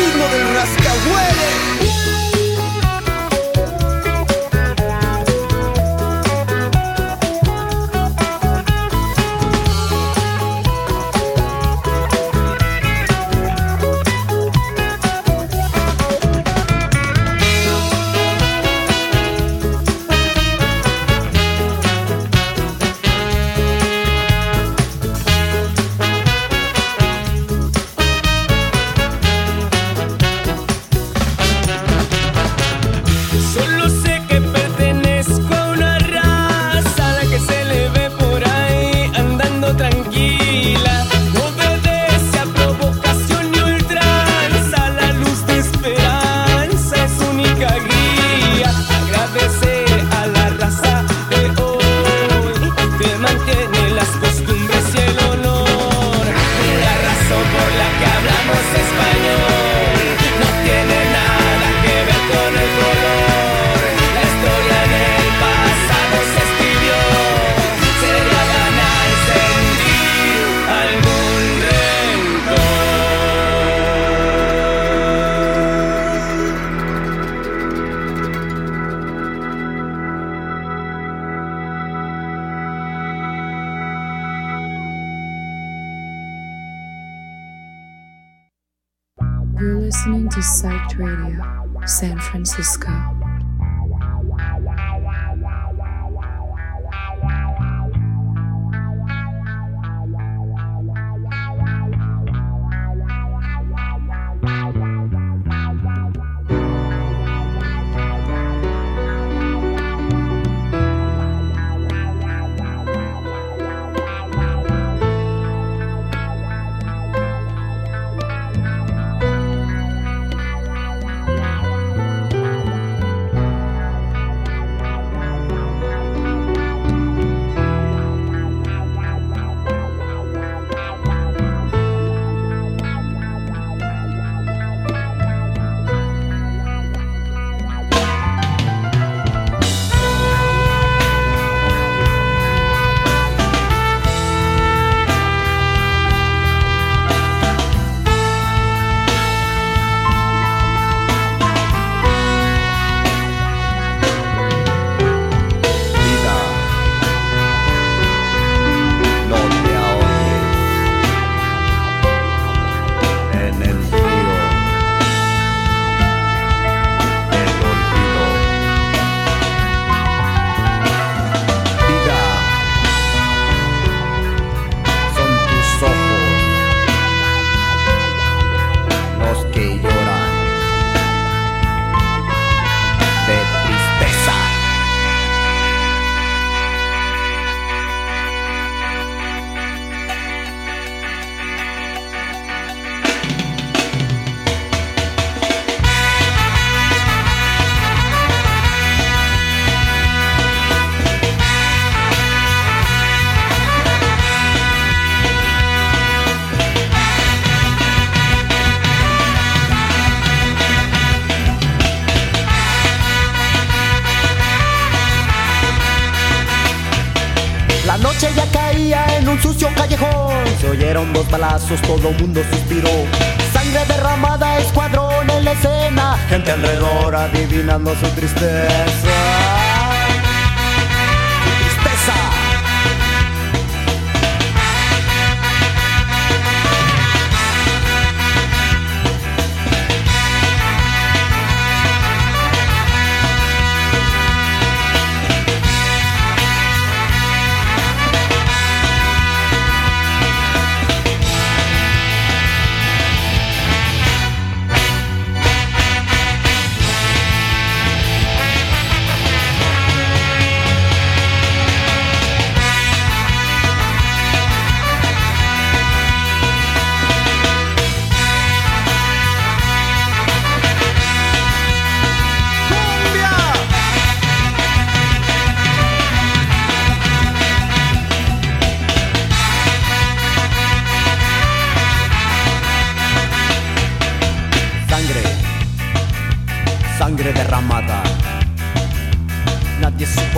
ritmo 0.00 0.28
del 0.28 0.54
rascahuele. 0.54 1.69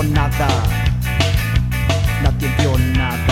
Nada, 0.03 0.49
nadie 2.23 2.49
vio 2.59 2.77
nada. 2.79 3.32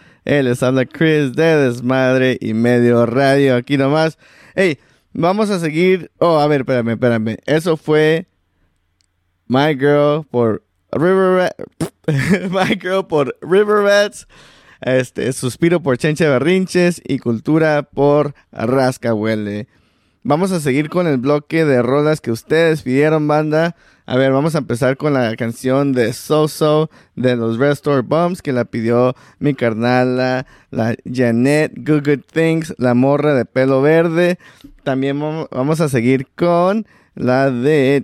Eh, 0.23 0.43
les 0.43 0.61
habla 0.61 0.85
Chris 0.85 1.33
de 1.33 1.57
Desmadre 1.57 2.37
y 2.39 2.53
Medio 2.53 3.05
Radio 3.05 3.55
aquí 3.55 3.77
nomás. 3.77 4.19
Hey, 4.55 4.77
vamos 5.13 5.49
a 5.49 5.59
seguir. 5.59 6.11
Oh, 6.19 6.39
a 6.39 6.47
ver, 6.47 6.61
espérame, 6.61 6.91
espérame. 6.91 7.37
Eso 7.45 7.75
fue 7.75 8.27
My 9.47 9.73
Girl 9.73 10.23
por 10.29 10.63
River 10.91 11.55
My 12.51 12.79
Girl 12.79 13.07
por 13.07 13.35
River 13.41 13.83
Rats. 13.83 14.27
Este, 14.81 15.31
Suspiro 15.33 15.81
por 15.81 15.97
Chencha 15.97 16.29
Berrinches 16.29 17.01
y 17.03 17.19
Cultura 17.19 17.83
por 17.83 18.33
Rascahuele. 18.51 19.67
Vamos 20.23 20.51
a 20.51 20.59
seguir 20.59 20.89
con 20.89 21.07
el 21.07 21.17
bloque 21.17 21.65
de 21.65 21.81
rolas 21.81 22.21
que 22.21 22.31
ustedes 22.31 22.83
pidieron, 22.83 23.27
banda. 23.27 23.75
A 24.05 24.17
ver, 24.17 24.31
vamos 24.31 24.53
a 24.53 24.59
empezar 24.59 24.95
con 24.95 25.13
la 25.13 25.35
canción 25.35 25.93
de 25.93 26.13
So 26.13 26.47
So 26.47 26.91
de 27.15 27.35
los 27.35 27.57
Restore 27.57 28.01
Bumps 28.01 28.43
que 28.43 28.51
la 28.51 28.65
pidió 28.65 29.15
mi 29.39 29.55
carnal, 29.55 30.17
la, 30.17 30.95
Janet 31.11 31.73
Good 31.77 32.05
Good 32.05 32.23
Things, 32.31 32.75
la 32.77 32.93
morra 32.93 33.33
de 33.33 33.45
pelo 33.45 33.81
verde. 33.81 34.37
También 34.83 35.19
vamo- 35.19 35.47
vamos 35.51 35.81
a 35.81 35.89
seguir 35.89 36.27
con 36.35 36.85
la 37.15 37.49
de 37.49 38.03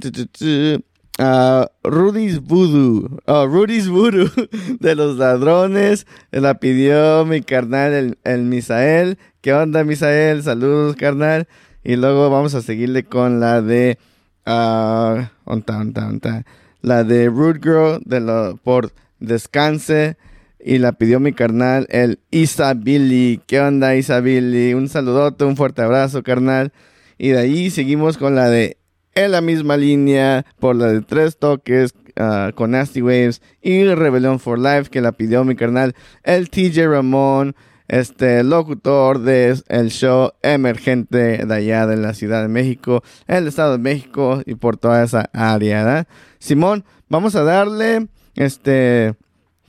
ah, 1.19 1.69
Rudy's 1.83 2.39
Voodoo, 2.41 3.19
oh, 3.25 3.45
Rudy's 3.45 3.89
Voodoo 3.89 4.29
de 4.79 4.95
los 4.95 5.17
ladrones. 5.17 6.07
La 6.31 6.59
pidió 6.59 7.25
mi 7.25 7.41
carnal, 7.43 7.93
el, 7.93 8.17
el 8.23 8.41
Misael. 8.43 9.19
¿Qué 9.41 9.53
onda, 9.53 9.83
Misael? 9.83 10.41
Saludos, 10.41 10.95
carnal. 10.95 11.47
Y 11.87 11.95
luego 11.95 12.29
vamos 12.29 12.53
a 12.53 12.61
seguirle 12.61 13.05
con 13.05 13.39
la 13.39 13.61
de. 13.61 13.97
ah, 14.45 15.31
onta, 15.45 15.77
onta. 15.77 16.43
La 16.81 17.05
de 17.05 17.27
Root 17.29 17.63
Girl 17.63 18.01
de 18.03 18.19
lo, 18.19 18.57
por 18.57 18.91
Descanse. 19.21 20.17
Y 20.59 20.79
la 20.79 20.91
pidió 20.91 21.21
mi 21.21 21.31
carnal, 21.31 21.87
el 21.89 22.19
Isabili. 22.29 23.39
¿Qué 23.47 23.61
onda, 23.61 23.95
Isabili? 23.95 24.73
Un 24.73 24.89
saludote, 24.89 25.45
un 25.45 25.55
fuerte 25.55 25.81
abrazo, 25.81 26.23
carnal. 26.23 26.73
Y 27.17 27.29
de 27.29 27.39
ahí 27.39 27.69
seguimos 27.69 28.17
con 28.17 28.35
la 28.35 28.49
de 28.49 28.75
En 29.15 29.31
la 29.31 29.39
misma 29.39 29.77
línea, 29.77 30.45
por 30.59 30.75
la 30.75 30.87
de 30.87 30.99
Tres 30.99 31.37
Toques, 31.37 31.93
ah, 32.17 32.51
con 32.53 32.71
Nasty 32.71 33.01
Waves. 33.01 33.41
Y 33.61 33.85
Rebellion 33.85 34.41
for 34.41 34.59
Life, 34.59 34.89
que 34.89 34.99
la 34.99 35.13
pidió 35.13 35.45
mi 35.45 35.55
carnal, 35.55 35.95
el 36.23 36.49
TJ 36.49 36.85
Ramón 36.85 37.55
este 37.87 38.43
locutor 38.43 39.19
de 39.19 39.57
el 39.67 39.89
show 39.91 40.31
emergente 40.41 41.45
de 41.45 41.53
allá 41.53 41.87
de 41.87 41.97
la 41.97 42.13
Ciudad 42.13 42.41
de 42.41 42.47
México, 42.49 43.03
el 43.27 43.47
Estado 43.47 43.73
de 43.73 43.77
México 43.77 44.41
y 44.45 44.55
por 44.55 44.77
toda 44.77 45.03
esa 45.03 45.29
área. 45.33 45.83
¿verdad? 45.83 46.07
Simón, 46.39 46.83
vamos 47.09 47.35
a 47.35 47.43
darle 47.43 48.07
este 48.35 49.15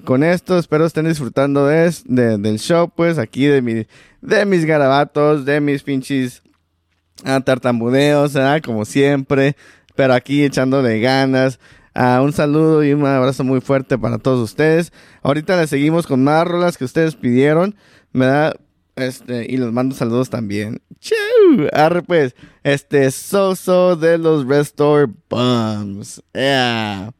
con 0.05 0.23
esto. 0.25 0.59
Espero 0.59 0.87
estén 0.87 1.07
disfrutando 1.09 1.67
de, 1.67 1.93
de- 2.07 2.39
del 2.39 2.59
show, 2.59 2.91
pues 2.95 3.19
aquí 3.19 3.47
de, 3.47 3.63
mi, 3.63 3.87
de 4.21 4.45
mis 4.47 4.65
garabatos, 4.65 5.45
de 5.45 5.61
mis 5.61 5.83
pinches 5.83 6.43
ah, 7.25 7.41
tartamudeos, 7.41 8.33
¿verdad? 8.33 8.61
como 8.65 8.85
siempre, 8.85 9.57
pero 9.97 10.15
aquí 10.15 10.45
echándole 10.45 11.01
ganas. 11.01 11.59
Ah, 11.95 12.21
un 12.23 12.33
saludo 12.33 12.85
y 12.85 12.93
un 12.93 13.05
abrazo 13.05 13.43
muy 13.43 13.61
fuerte 13.61 13.99
para 13.99 14.19
todos 14.19 14.39
ustedes. 14.39 14.93
Ahorita 15.23 15.57
les 15.57 15.69
seguimos 15.71 16.07
con 16.07 16.23
más 16.23 16.47
rolas 16.47 16.79
que 16.79 16.85
ustedes 16.85 17.17
pidieron, 17.17 17.75
¿verdad? 18.13 18.55
Este, 18.97 19.47
y 19.49 19.57
les 19.57 19.71
mando 19.73 19.95
saludos 19.95 20.29
también. 20.29 20.81
¡Chau! 21.01 21.69
Arre 21.73 22.03
pues, 22.03 22.35
este, 22.65 23.11
Soso 23.11 23.95
de 23.97 24.19
los 24.19 24.47
Restore 24.47 25.13
Bums. 25.31 26.23
Yeah. 26.35 27.13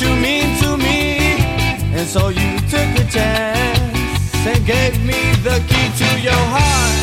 You 0.00 0.08
mean 0.16 0.56
to 0.58 0.76
me. 0.76 1.38
And 1.94 2.06
so 2.06 2.28
you 2.28 2.58
took 2.72 2.90
a 2.98 3.04
chance 3.06 4.46
and 4.46 4.66
gave 4.66 4.98
me 5.04 5.20
the 5.46 5.62
key 5.68 5.88
to 6.00 6.08
your 6.20 6.44
heart. 6.54 6.98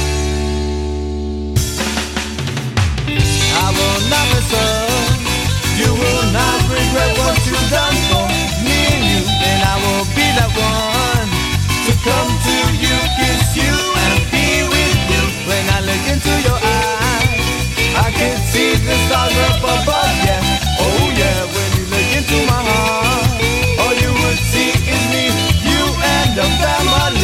I 3.63 3.67
will 3.77 4.01
not 4.11 4.25
mess 4.33 4.51
up. 4.51 5.19
You 5.79 5.91
will 5.93 6.25
not 6.35 6.59
regret 6.67 7.11
what 7.21 7.37
you've 7.47 7.69
done 7.71 7.97
for 8.11 8.25
me 8.65 8.77
and 8.91 9.03
you. 9.07 9.21
And 9.23 9.59
I 9.63 9.75
will 9.83 10.05
be 10.11 10.27
that 10.35 10.51
one 10.51 11.29
to 11.87 11.93
come 12.03 12.31
to 12.47 12.57
you, 12.75 12.95
kiss 13.19 13.55
you, 13.55 13.73
and 14.03 14.19
be 14.35 14.47
with 14.67 14.99
you. 15.11 15.23
When 15.47 15.63
I 15.69 15.79
look 15.87 16.03
into 16.11 16.33
your 16.43 16.59
eyes, 16.59 17.39
I 17.95 18.11
can 18.11 18.35
see 18.51 18.75
the 18.75 18.95
stars 19.07 19.37
up 19.47 19.63
above, 19.63 20.15
yeah. 20.27 20.50
You 22.31 22.45
my 22.47 22.63
heart, 22.63 23.43
all 23.83 23.93
you 24.03 24.11
would 24.23 24.39
see 24.39 24.71
is 24.71 25.03
me, 25.11 25.25
you 25.67 25.83
and 26.15 26.29
the 26.39 26.47
family, 26.63 27.20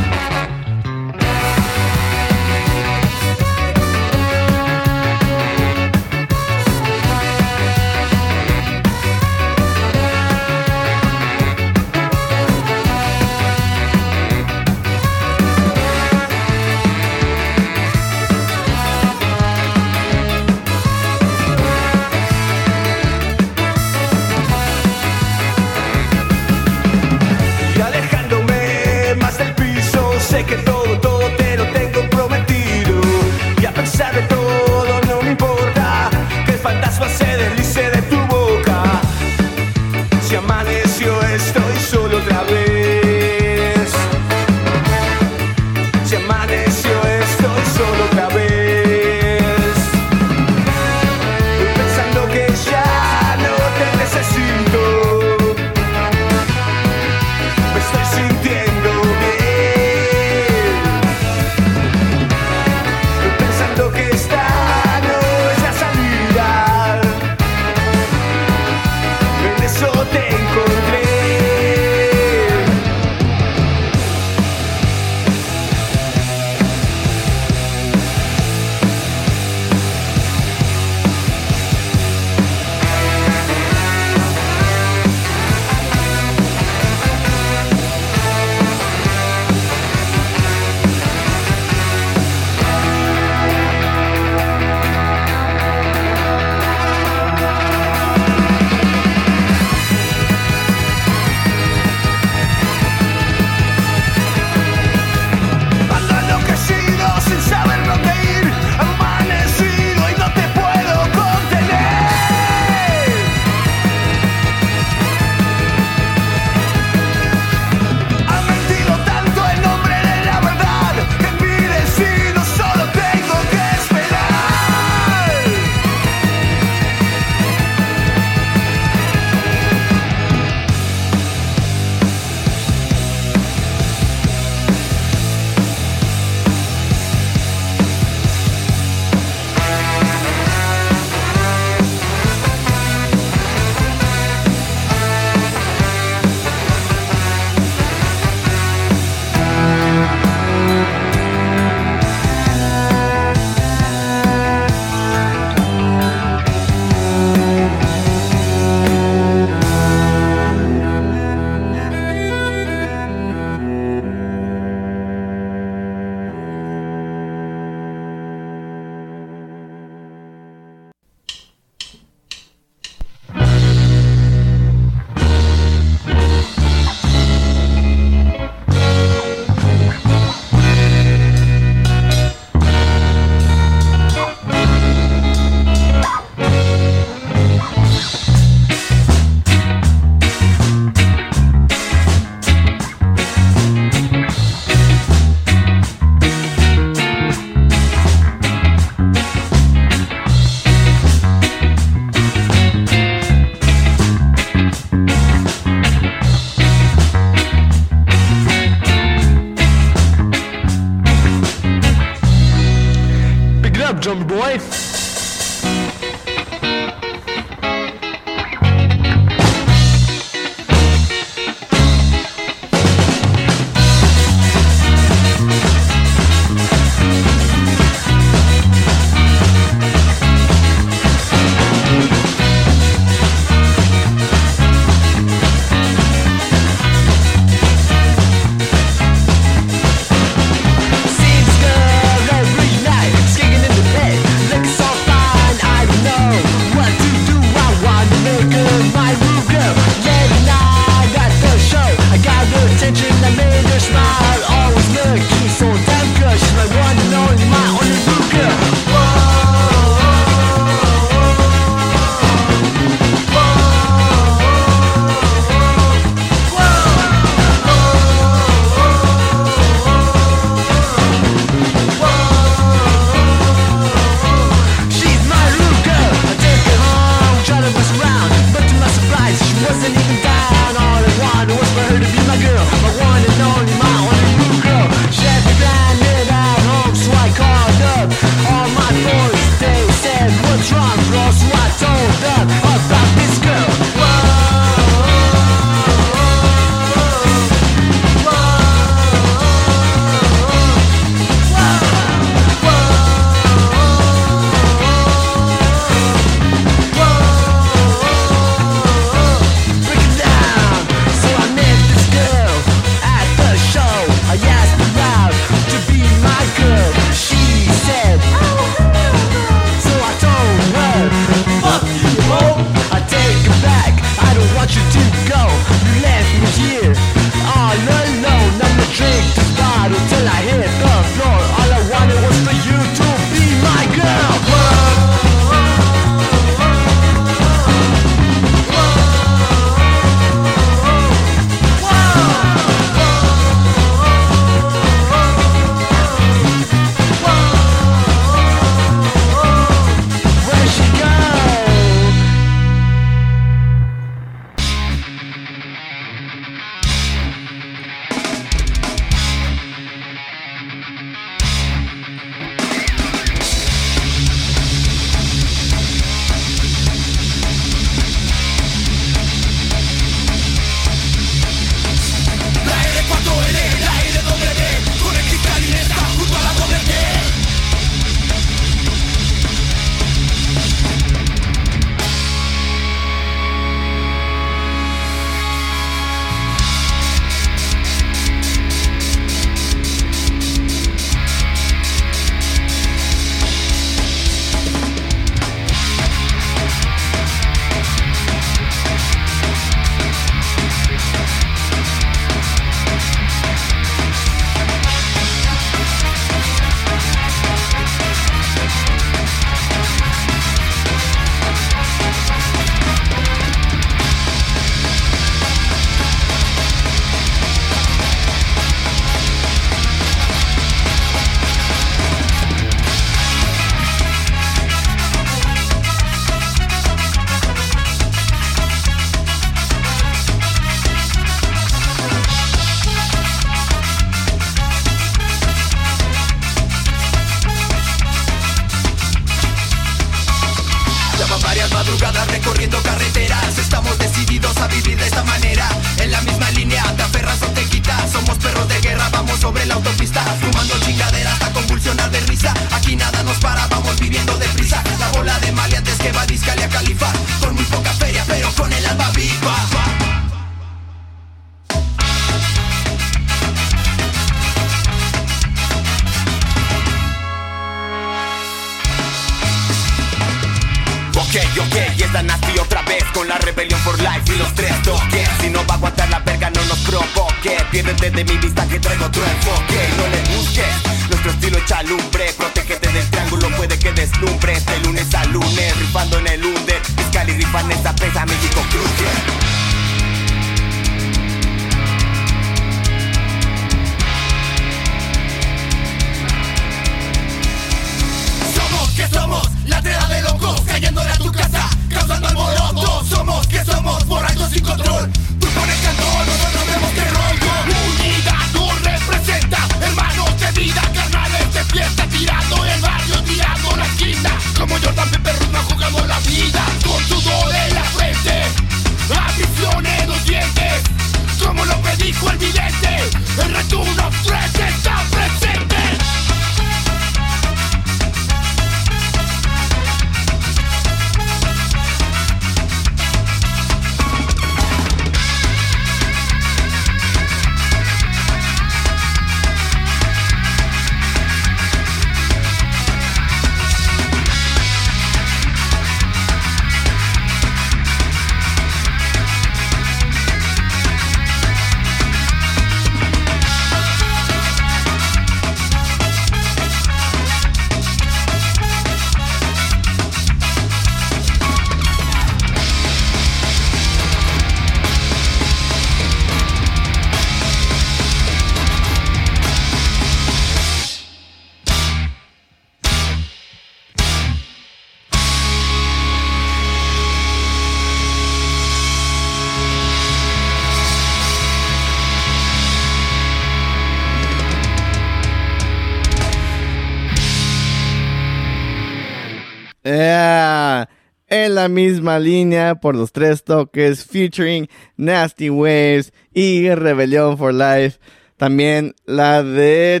la 591.62 591.68
misma 591.68 592.18
línea 592.18 592.74
por 592.76 592.96
los 592.96 593.12
tres 593.12 593.44
toques 593.44 594.04
featuring 594.04 594.66
Nasty 594.96 595.50
Waves 595.50 596.12
y 596.32 596.70
Rebellion 596.70 597.36
for 597.36 597.52
Life. 597.52 597.98
También 598.36 598.94
la 599.04 599.42
de 599.42 600.00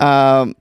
um, 0.00 0.54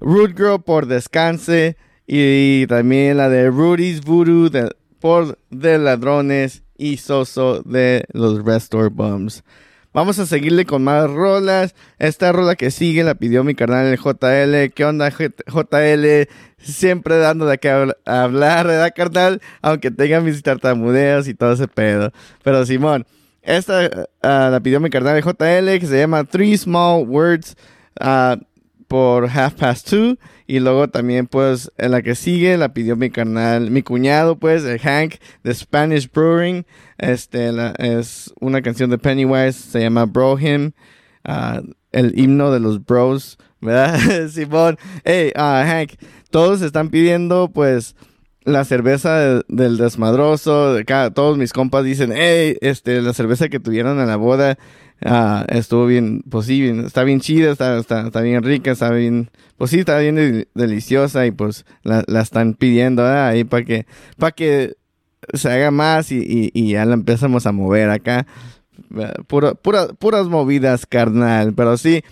Root 0.00 0.36
Girl 0.36 0.62
por 0.62 0.86
Descanse 0.86 1.76
y 2.06 2.66
también 2.66 3.16
la 3.16 3.28
de 3.30 3.48
Rudy's 3.48 4.02
Voodoo 4.02 4.50
de- 4.50 4.70
por 5.00 5.38
De 5.50 5.78
Ladrones 5.78 6.62
y 6.76 6.98
Soso 6.98 7.62
de 7.62 8.04
los 8.12 8.44
Restore 8.44 8.88
Bums. 8.90 9.42
Vamos 9.94 10.18
a 10.18 10.26
seguirle 10.26 10.66
con 10.66 10.82
más 10.82 11.08
rolas. 11.08 11.74
Esta 11.98 12.32
rola 12.32 12.56
que 12.56 12.70
sigue 12.72 13.04
la 13.04 13.14
pidió 13.14 13.44
mi 13.44 13.54
carnal 13.54 13.86
el 13.86 13.96
JL. 13.98 14.72
¿Qué 14.74 14.84
onda 14.84 15.10
JL? 15.10 16.28
Siempre 16.58 17.16
dando 17.18 17.46
de 17.46 17.58
qué 17.58 17.70
habl- 17.70 17.96
hablar, 18.04 18.66
¿verdad 18.66 18.92
carnal? 18.94 19.40
Aunque 19.62 19.90
tenga 19.92 20.20
mis 20.20 20.42
tartamudeos 20.42 21.28
y 21.28 21.34
todo 21.34 21.52
ese 21.52 21.68
pedo. 21.68 22.12
Pero 22.42 22.66
Simón, 22.66 23.06
esta 23.42 24.08
ah, 24.22 24.48
la 24.50 24.60
pidió 24.60 24.80
mi 24.80 24.90
carnal 24.90 25.16
el 25.16 25.22
JL 25.22 25.78
que 25.78 25.86
se 25.86 25.98
llama 25.98 26.24
Three 26.24 26.56
Small 26.58 27.06
Words. 27.06 27.56
ah, 28.00 28.36
por 28.88 29.28
Half 29.28 29.54
Past 29.54 29.90
Two. 29.90 30.18
Y 30.46 30.60
luego 30.60 30.88
también, 30.88 31.26
pues, 31.26 31.72
en 31.78 31.90
la 31.92 32.02
que 32.02 32.14
sigue 32.14 32.56
la 32.58 32.74
pidió 32.74 32.96
mi 32.96 33.08
carnal, 33.10 33.70
mi 33.70 33.82
cuñado, 33.82 34.36
pues, 34.36 34.62
el 34.64 34.78
Hank 34.78 35.14
de 35.42 35.54
Spanish 35.54 36.10
Brewing. 36.12 36.64
Este 36.98 37.50
es 37.78 38.32
una 38.40 38.62
canción 38.62 38.90
de 38.90 38.98
Pennywise, 38.98 39.52
se 39.52 39.80
llama 39.80 40.06
Bro 40.06 40.38
Him, 40.38 40.72
ah, 41.24 41.60
el 41.92 42.18
himno 42.18 42.50
de 42.52 42.60
los 42.60 42.84
bros, 42.84 43.38
¿verdad? 43.60 43.98
Simón, 44.30 44.78
hey, 45.04 45.32
ah, 45.34 45.64
Hank, 45.66 45.92
todos 46.30 46.62
están 46.62 46.90
pidiendo, 46.90 47.50
pues, 47.52 47.96
la 48.44 48.64
cerveza 48.64 49.18
de- 49.18 49.42
del 49.48 49.76
desmadroso, 49.78 50.76
todos 51.14 51.38
mis 51.38 51.52
compas 51.52 51.82
dicen, 51.84 52.12
hey, 52.14 52.56
este, 52.60 53.00
la 53.00 53.12
cerveza 53.14 53.48
que 53.48 53.58
tuvieron 53.60 53.98
en 54.00 54.06
la 54.06 54.16
boda, 54.16 54.58
ah, 55.04 55.46
estuvo 55.48 55.86
bien, 55.86 56.22
pues 56.30 56.46
sí, 56.46 56.60
bien- 56.60 56.84
está 56.84 57.04
bien 57.04 57.20
chida, 57.20 57.50
está, 57.52 57.78
está, 57.78 58.06
está 58.06 58.20
bien 58.20 58.42
rica, 58.42 58.70
está 58.72 58.90
bien, 58.90 59.30
pues 59.56 59.70
sí, 59.70 59.80
está 59.80 59.98
bien 59.98 60.16
del- 60.16 60.48
deliciosa 60.54 61.24
y 61.26 61.30
pues 61.30 61.64
la, 61.84 62.04
están 62.20 62.54
pidiendo 62.54 63.06
ahí 63.06 63.44
para 63.44 63.64
que, 63.64 63.86
para 64.18 64.32
que 64.32 64.74
se 65.32 65.50
haga 65.50 65.70
más 65.70 66.12
y, 66.12 66.50
ya 66.68 66.84
la 66.84 66.94
empezamos 66.94 67.46
a 67.46 67.52
mover 67.52 67.90
acá. 67.90 68.26
Pura- 69.26 69.54
puras 69.54 70.26
movidas, 70.26 70.86
carnal, 70.86 71.54
pero 71.54 71.76
sí. 71.76 72.02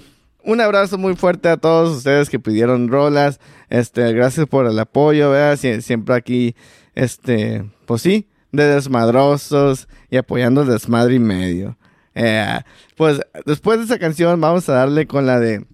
Un 0.45 0.61
abrazo 0.61 0.99
muy 0.99 1.15
fuerte 1.15 1.49
a 1.49 1.57
todos 1.57 1.97
ustedes 1.99 2.29
que 2.29 2.41
pidieron 2.41 2.89
rolas. 2.89 3.39
Este, 3.71 4.13
gracias 4.13 4.47
por 4.47 4.67
el 4.67 4.79
apoyo, 4.79 5.33
siempre 5.57 6.15
aquí, 6.15 6.57
este, 6.95 7.65
pues 7.87 8.03
sí, 8.03 8.29
de 8.51 8.65
desmadrosos 8.67 9.89
y 10.11 10.17
apoyando 10.17 10.63
el 10.63 10.69
desmadre 10.69 11.15
y 11.15 11.21
medio. 11.21 11.77
Eh, 12.15 12.61
pues 12.97 13.21
después 13.47 13.79
de 13.79 13.85
esa 13.85 13.99
canción 13.99 14.41
vamos 14.41 14.69
a 14.69 14.75
darle 14.75 15.07
con 15.07 15.27
la 15.27 15.41
de 15.41 15.65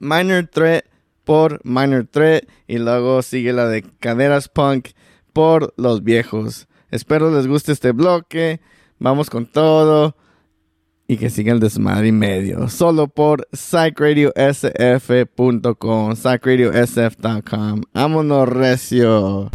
Minor 0.00 0.48
Threat 0.48 0.84
por 1.24 1.60
Minor 1.64 2.06
Threat 2.10 2.44
y 2.66 2.78
luego 2.78 3.22
sigue 3.22 3.52
la 3.52 3.68
de 3.68 3.82
Caderas 4.00 4.48
Punk 4.48 4.88
por 5.32 5.72
Los 5.76 6.02
Viejos. 6.02 6.66
Espero 6.90 7.30
les 7.30 7.46
guste 7.46 7.72
este 7.72 7.92
bloque. 7.92 8.60
Vamos 8.98 9.30
con 9.30 9.46
todo 9.46 10.16
y 11.08 11.16
que 11.16 11.30
siga 11.30 11.52
el 11.52 11.60
desmadre 11.60 12.08
y 12.08 12.12
medio. 12.12 12.68
Solo 12.68 13.08
por 13.08 13.48
psychradiosf.com, 13.52 16.14
psychradiosf.com. 16.14 17.82
Vámonos 17.92 18.48
recio. 18.48 19.50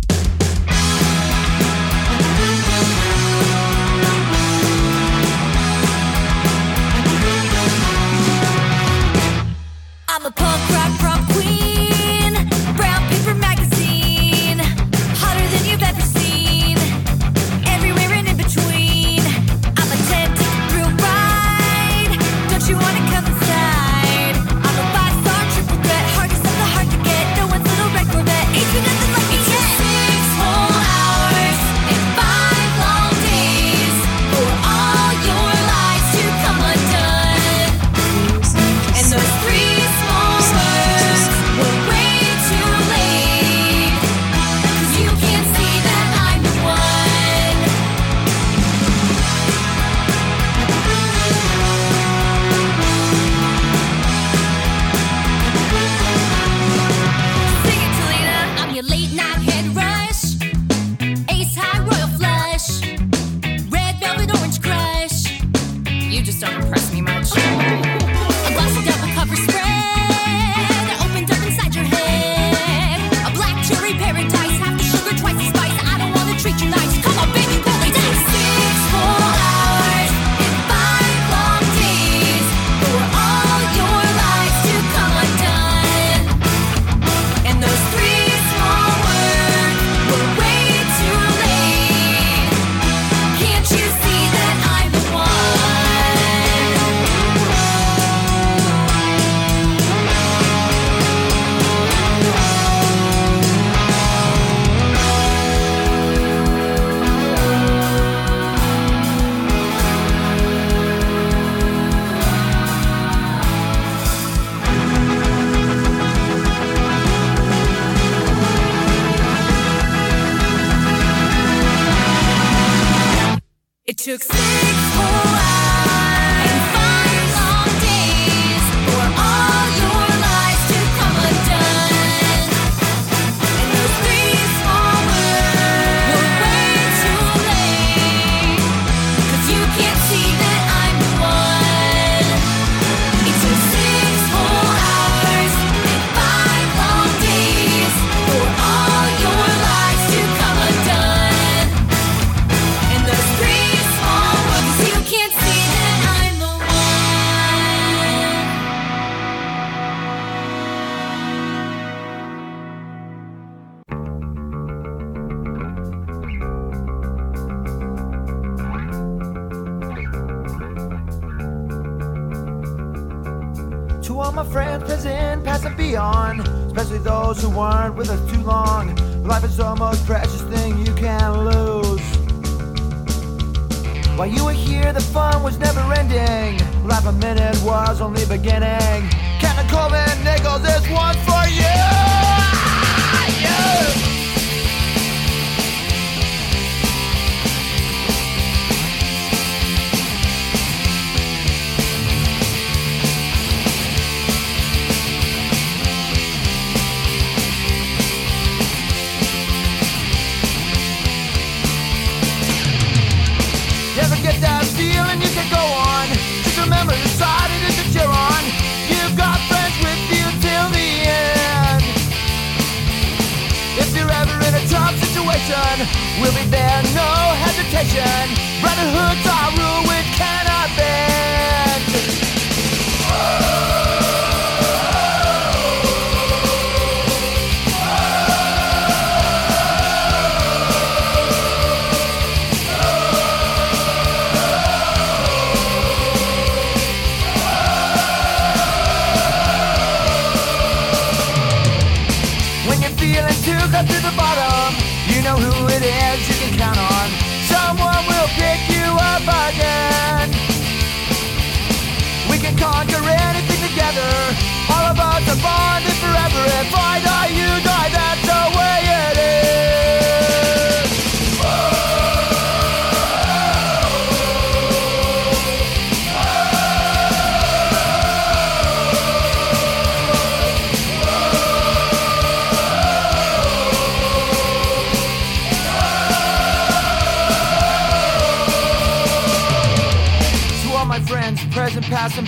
We'll 226.19 226.33
be 226.33 226.45
there, 226.49 226.81
no 226.93 227.09
hesitation. 227.45 228.56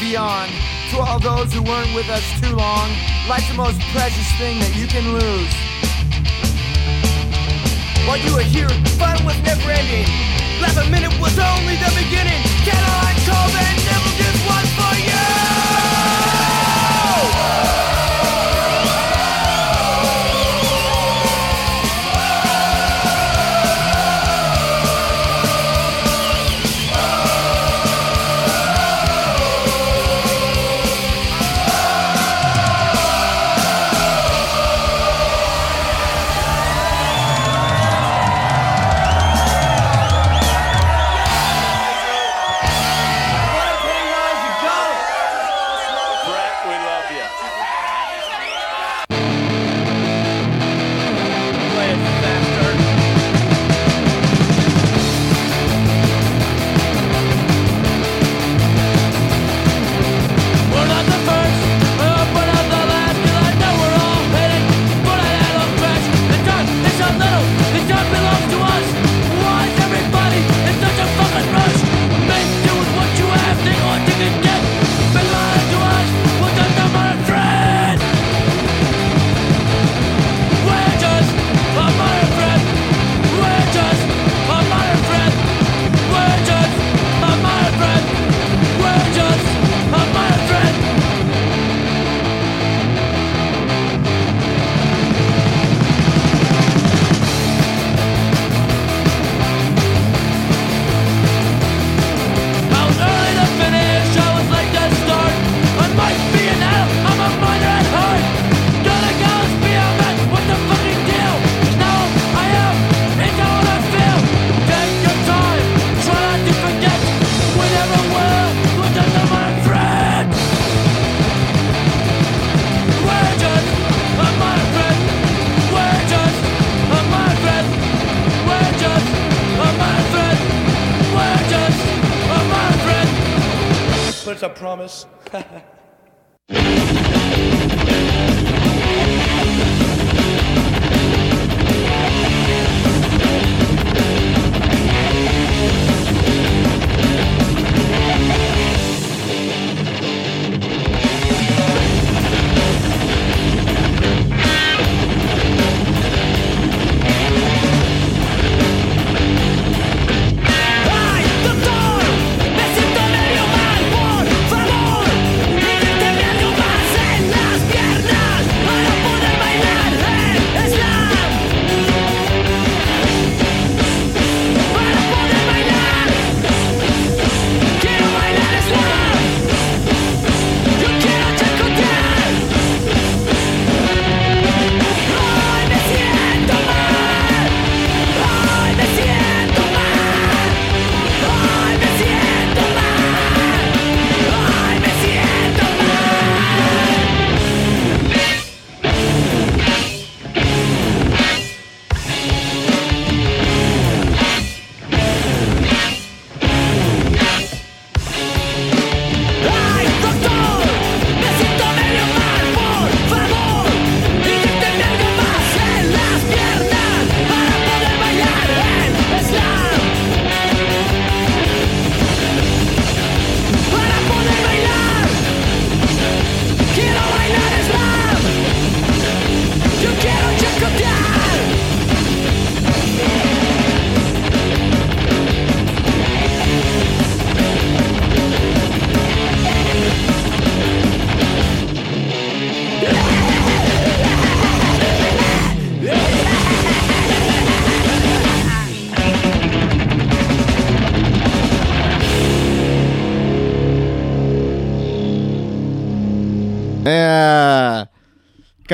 beyond. 0.10 0.52
To 0.90 0.98
all 0.98 1.20
those 1.20 1.54
who 1.54 1.62
weren't 1.62 1.94
with 1.94 2.10
us 2.10 2.26
too 2.42 2.56
long, 2.56 2.90
life's 3.30 3.48
the 3.48 3.54
most 3.54 3.80
precious 3.94 4.26
thing 4.42 4.60
that 4.60 4.74
you 4.76 4.88
can 4.88 5.06
lose. 5.14 5.54
While 8.08 8.18
you 8.18 8.34
were 8.34 8.42
here, 8.42 8.70
fun 8.98 9.24
was 9.24 9.38
never 9.44 9.70
ending. 9.70 10.10
Last 10.62 10.82
minute 10.90 11.14
was 11.22 11.38
only 11.38 11.78
the 11.78 11.94
beginning. 11.94 12.42
Get 12.66 12.82
on, 12.98 13.14
cold 13.30 13.54
and 13.54 13.78
never 13.86 14.12
just 14.18 14.40
one 14.50 14.68
for 14.78 14.94
you. 14.98 15.20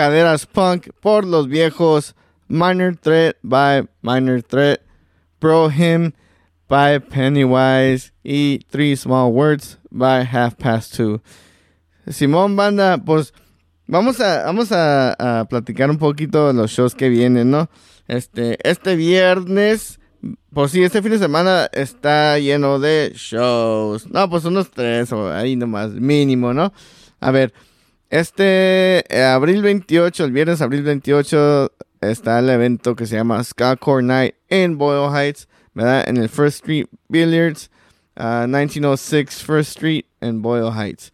Caderas 0.06 0.46
Punk 0.46 0.90
por 1.00 1.26
los 1.26 1.48
viejos, 1.48 2.14
Minor 2.48 2.96
Threat 2.96 3.38
by 3.42 3.88
Minor 4.04 4.44
Threat, 4.44 4.80
Pro 5.40 5.68
Him 5.68 6.14
by 6.68 7.00
Pennywise 7.00 8.14
y 8.24 8.60
Three 8.70 8.96
Small 8.96 9.32
Words 9.32 9.80
by 9.90 10.24
Half 10.24 10.58
Past 10.58 10.96
Two. 10.96 11.24
Simón 12.08 12.56
Banda, 12.56 13.00
pues 13.04 13.34
vamos 13.88 14.22
a, 14.22 14.44
vamos 14.44 14.72
a, 14.72 15.48
platicar 15.50 15.90
un 15.90 15.98
poquito 15.98 16.50
de 16.50 16.54
los 16.54 16.70
shows 16.70 16.94
que 16.94 17.10
vienen, 17.10 17.50
¿no? 17.50 17.68
Este, 18.08 18.60
este 18.62 18.96
viernes, 18.96 20.00
pues 20.54 20.70
sí, 20.70 20.84
este 20.84 21.02
fin 21.02 21.14
de 21.14 21.18
semana 21.18 21.68
está 21.74 22.38
lleno 22.38 22.78
de 22.78 23.12
shows. 23.16 24.06
No, 24.12 24.30
pues 24.30 24.46
unos 24.46 24.70
tres 24.70 25.12
o 25.12 25.34
ahí 25.34 25.56
nomás, 25.56 25.94
mínimo, 25.94 26.54
¿no? 26.54 26.72
A 27.20 27.32
ver, 27.32 27.54
este 28.20 29.04
eh, 29.10 29.24
abril 29.24 29.62
28, 29.62 30.24
el 30.24 30.32
viernes 30.32 30.62
abril 30.62 30.84
28, 30.84 31.70
está 32.00 32.40
el 32.40 32.50
evento 32.50 32.96
que 32.96 33.06
se 33.06 33.18
llama 33.18 33.44
Ska 33.44 33.76
Core 33.76 34.04
Night 34.04 34.36
en 34.48 34.78
Boyle 34.78 35.12
Heights, 35.14 35.50
¿verdad? 35.74 36.08
En 36.08 36.16
el 36.16 36.30
First 36.30 36.62
Street 36.62 36.88
Billiards, 37.10 37.70
ah, 38.16 38.46
1906 38.48 39.44
First 39.44 39.72
Street 39.72 40.06
en 40.22 40.42
Boyle 40.42 40.72
Heights. 40.72 41.12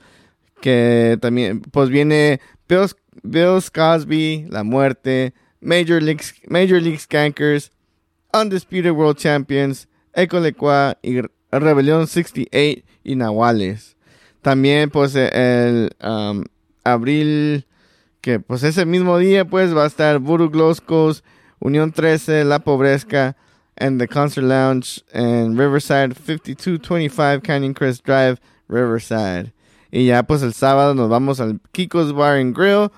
Que 0.62 1.18
también, 1.20 1.62
pues 1.62 1.90
viene 1.90 2.40
Bill, 2.70 2.86
Bill 3.24 3.60
Cosby, 3.74 4.46
La 4.52 4.64
Muerte, 4.64 5.34
Major 5.60 6.04
League, 6.04 6.22
Major 6.50 6.80
League 6.80 7.00
Skankers, 7.00 7.72
Undisputed 8.32 8.92
World 8.92 9.18
Champions, 9.18 9.88
Echo 10.14 10.40
Lecua 10.40 11.00
y 11.02 11.22
Rebelión 11.52 12.06
68 12.06 12.84
y 13.04 13.16
Nahuales. 13.16 13.98
También, 14.44 14.92
pues, 14.92 15.16
el 15.16 15.90
um, 16.04 16.44
abril, 16.84 17.66
que 18.22 18.40
pues 18.40 18.64
ese 18.64 18.86
mismo 18.86 19.18
día, 19.18 19.46
pues, 19.46 19.76
va 19.76 19.84
a 19.84 19.88
estar 19.88 20.20
Voodoo 20.20 20.50
Gloscos, 20.50 21.24
Unión 21.60 21.92
13, 21.92 22.46
La 22.46 22.60
Pobresca, 22.60 23.36
and 23.78 24.00
the 24.00 24.08
Concert 24.08 24.46
Lounge 24.46 25.04
en 25.12 25.58
Riverside, 25.58 26.14
5225 26.16 27.42
Canyon 27.42 27.74
Crest 27.74 28.06
Drive, 28.06 28.38
Riverside. 28.68 29.54
Y 29.92 30.06
ya, 30.06 30.24
pues, 30.24 30.42
el 30.42 30.54
sábado 30.54 30.94
nos 30.94 31.10
vamos 31.10 31.40
al 31.40 31.60
Kiko's 31.72 32.14
Bar 32.14 32.38
and 32.38 32.56
Grill, 32.56 32.90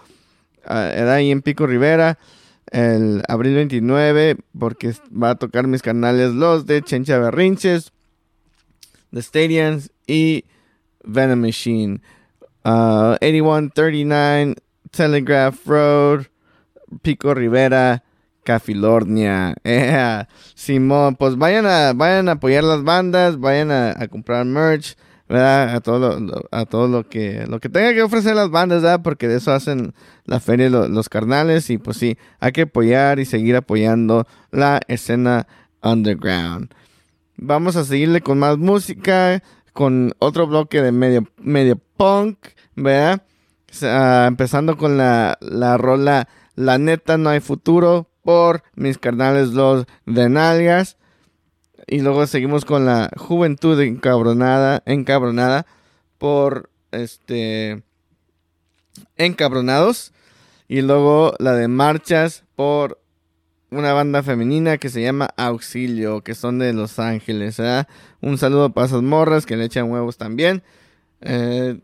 era 0.65 1.15
ahí 1.15 1.31
en 1.31 1.41
Pico 1.41 1.67
Rivera 1.67 2.17
el 2.73 3.23
abril 3.27 3.53
29 3.53 4.37
porque 4.57 4.93
va 5.11 5.31
a 5.31 5.35
tocar 5.35 5.67
mis 5.67 5.83
canales 5.83 6.33
los 6.33 6.65
de 6.65 6.81
Chencha 6.81 7.19
Berrinches, 7.19 7.91
The 9.11 9.21
Stadiums 9.21 9.91
y 10.07 10.45
Venom 11.03 11.39
Machine. 11.39 12.01
Uh, 12.65 13.17
8139 13.21 14.55
Telegraph 14.91 15.65
Road, 15.65 16.27
Pico 17.01 17.33
Rivera, 17.33 18.03
Cafilornia. 18.43 19.55
Yeah. 19.63 20.27
Simón, 20.55 21.15
pues 21.15 21.35
vayan 21.37 21.65
a, 21.65 21.93
vayan 21.93 22.29
a 22.29 22.33
apoyar 22.33 22.63
las 22.63 22.83
bandas, 22.83 23.39
vayan 23.39 23.71
a, 23.71 23.95
comprar 24.07 24.45
merch. 24.45 24.95
¿verdad? 25.27 25.75
A 25.75 25.81
todo 25.81 26.19
lo, 26.19 26.43
a 26.51 26.65
todo 26.65 26.87
lo 26.87 27.07
que 27.07 27.45
lo 27.47 27.59
que 27.59 27.69
tenga 27.69 27.93
que 27.93 28.03
ofrecer 28.03 28.35
las 28.35 28.51
bandas, 28.51 28.81
¿verdad? 28.83 29.01
Porque 29.01 29.27
de 29.27 29.37
eso 29.37 29.51
hacen 29.53 29.93
la 30.25 30.39
feria 30.39 30.69
lo- 30.69 30.87
los 30.89 31.09
carnales 31.09 31.69
y 31.69 31.77
pues 31.77 31.97
sí, 31.97 32.17
hay 32.39 32.51
que 32.51 32.63
apoyar 32.63 33.19
y 33.19 33.25
seguir 33.25 33.55
apoyando 33.55 34.27
la 34.51 34.81
escena 34.87 35.47
underground. 35.81 36.73
Vamos 37.37 37.75
a 37.77 37.83
seguirle 37.85 38.21
con 38.21 38.37
más 38.37 38.57
música, 38.57 39.41
con 39.73 40.13
otro 40.19 40.47
bloque 40.47 40.81
de 40.81 40.91
medio, 40.91 41.27
medio 41.37 41.75
punk, 41.97 42.37
¿verdad? 42.75 43.23
Empezando 44.27 44.77
con 44.77 44.97
la, 44.97 45.37
la 45.41 45.77
rola 45.77 46.27
La 46.55 46.77
neta 46.77 47.17
no 47.17 47.29
hay 47.29 47.39
futuro 47.39 48.07
por 48.23 48.63
mis 48.75 48.99
carnales 48.99 49.49
los 49.49 49.85
de 50.05 50.29
nalgas. 50.29 50.97
Y 51.87 51.99
luego 51.99 52.25
seguimos 52.27 52.63
con 52.65 52.85
la 52.85 53.09
Juventud 53.17 53.79
encabronada, 53.81 54.83
encabronada 54.85 55.65
por 56.17 56.69
este 56.91 57.83
encabronados. 59.17 60.13
Y 60.67 60.81
luego 60.81 61.33
la 61.39 61.53
de 61.53 61.67
marchas 61.67 62.45
por 62.55 63.02
una 63.75 63.93
banda 63.93 64.23
femenina 64.23 64.77
que 64.77 64.89
se 64.89 65.01
llama 65.01 65.29
Auxilio, 65.37 66.21
que 66.21 66.35
son 66.35 66.59
de 66.59 66.73
Los 66.73 66.99
Ángeles. 66.99 67.57
¿verdad? 67.57 67.87
Un 68.21 68.37
saludo 68.37 68.71
para 68.71 68.87
esas 68.87 69.01
morras 69.01 69.45
que 69.45 69.57
le 69.57 69.65
echan 69.65 69.89
huevos 69.89 70.17
también. 70.17 70.63
Eh, 71.25 71.79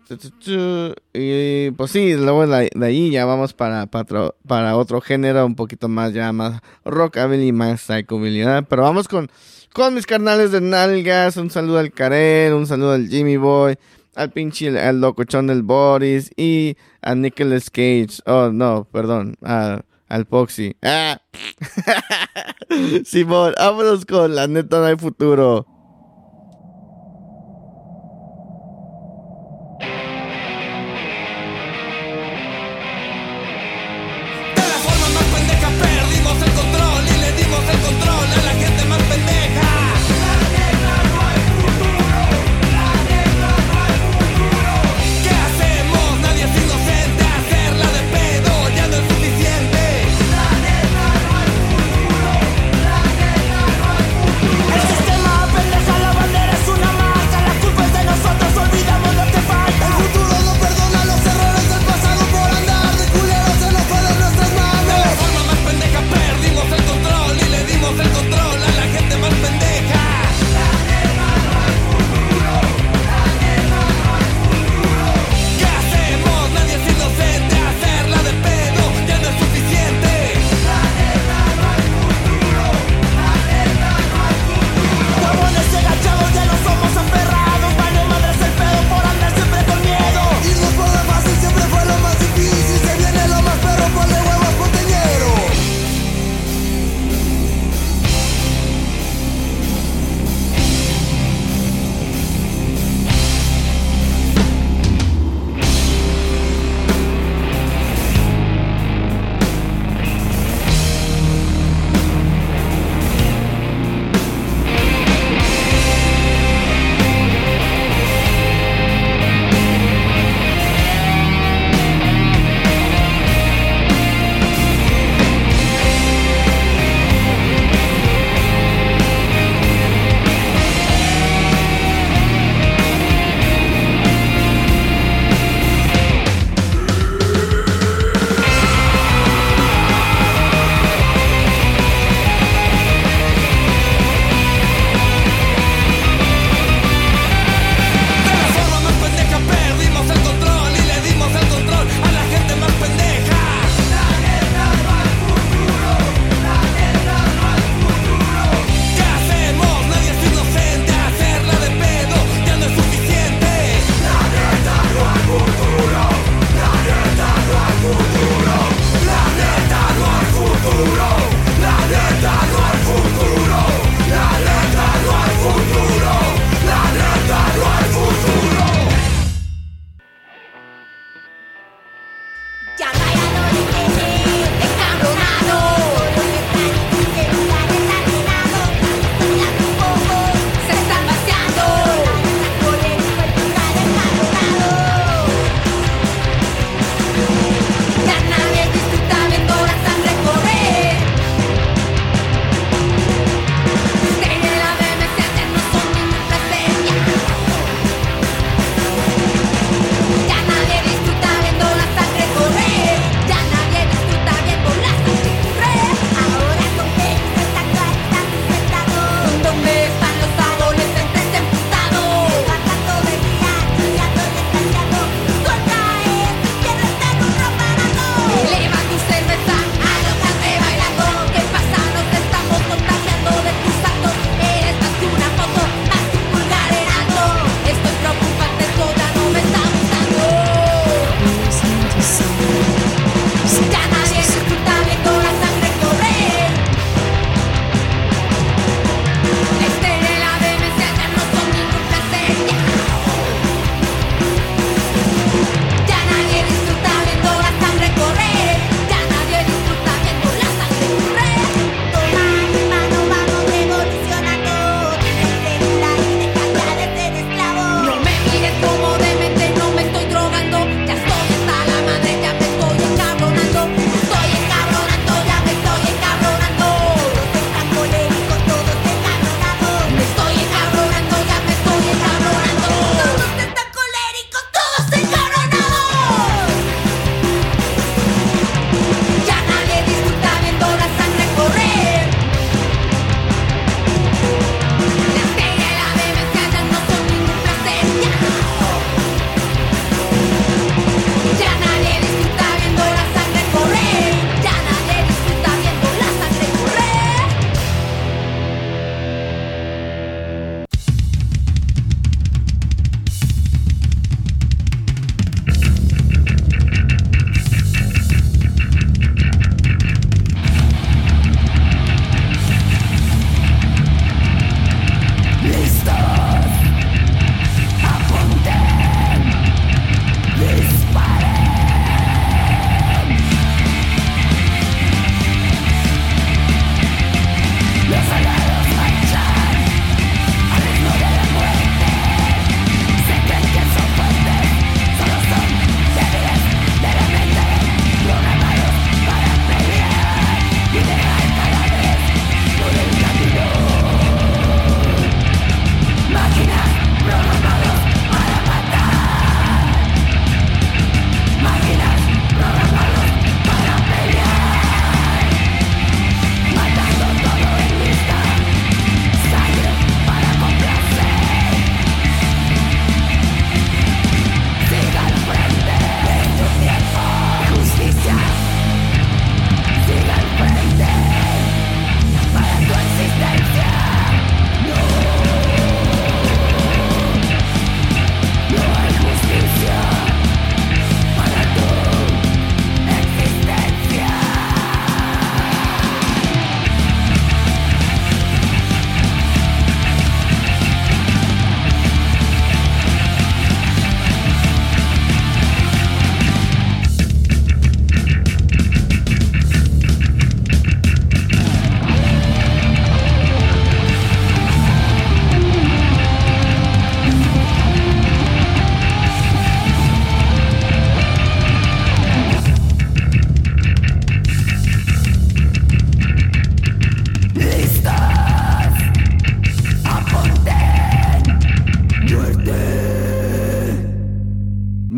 y 1.13 1.71
pues 1.71 1.91
sí, 1.91 2.13
luego 2.15 2.45
de 2.45 2.69
ahí 2.81 3.09
ya 3.09 3.23
vamos 3.23 3.53
para, 3.53 3.85
para, 3.85 4.01
otro, 4.01 4.35
para 4.45 4.75
otro 4.75 4.99
género, 4.99 5.45
un 5.45 5.55
poquito 5.55 5.87
más 5.87 6.13
ya 6.13 6.33
más 6.33 6.61
rockabilly, 6.83 7.51
más 7.53 7.81
psychobilly. 7.81 8.43
Pero 8.67 8.83
vamos 8.83 9.07
con, 9.07 9.29
con 9.73 9.93
mis 9.93 10.05
carnales 10.05 10.51
de 10.51 10.61
nalgas. 10.61 11.37
Un 11.37 11.49
saludo 11.49 11.79
al 11.79 11.91
Karen, 11.91 12.53
un 12.53 12.67
saludo 12.67 12.93
al 12.93 13.07
Jimmy 13.07 13.37
Boy, 13.37 13.77
al 14.15 14.31
pinche, 14.31 14.77
al 14.77 14.99
locochón 14.99 15.47
del 15.47 15.63
Boris 15.63 16.31
y 16.35 16.75
a 17.01 17.15
Nicolas 17.15 17.69
Cage. 17.69 18.21
Oh, 18.25 18.49
no, 18.51 18.87
perdón, 18.91 19.37
al 20.09 20.25
Poxy. 20.25 20.75
Ah. 20.81 21.21
Simón, 23.05 23.53
vámonos 23.57 24.05
con 24.05 24.35
la 24.35 24.47
neta 24.47 24.79
no 24.79 24.85
hay 24.85 24.95
futuro. 24.97 25.65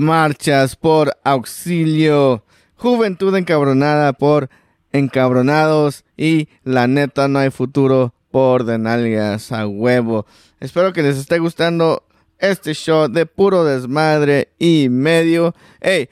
Marchas 0.02 0.76
por 0.76 1.18
auxilio. 1.24 2.44
Juventud 2.76 3.36
encabronada 3.36 4.14
por 4.14 4.50
encabronados. 4.92 6.04
Y 6.18 6.50
la 6.64 6.88
neta 6.88 7.28
no 7.28 7.40
hay 7.40 7.52
futuro 7.52 8.14
por 8.32 8.66
de 8.66 8.78
nalgas 8.78 9.52
a 9.52 9.68
huevo. 9.68 10.26
Espero 10.60 10.94
que 10.94 11.04
les 11.04 11.18
esté 11.18 11.40
gustando 11.40 12.04
este 12.40 12.74
show 12.74 13.08
de 13.08 13.26
puro 13.26 13.64
desmadre 13.64 14.50
y 14.58 14.88
medio. 14.90 15.54
Hey, 15.80 16.10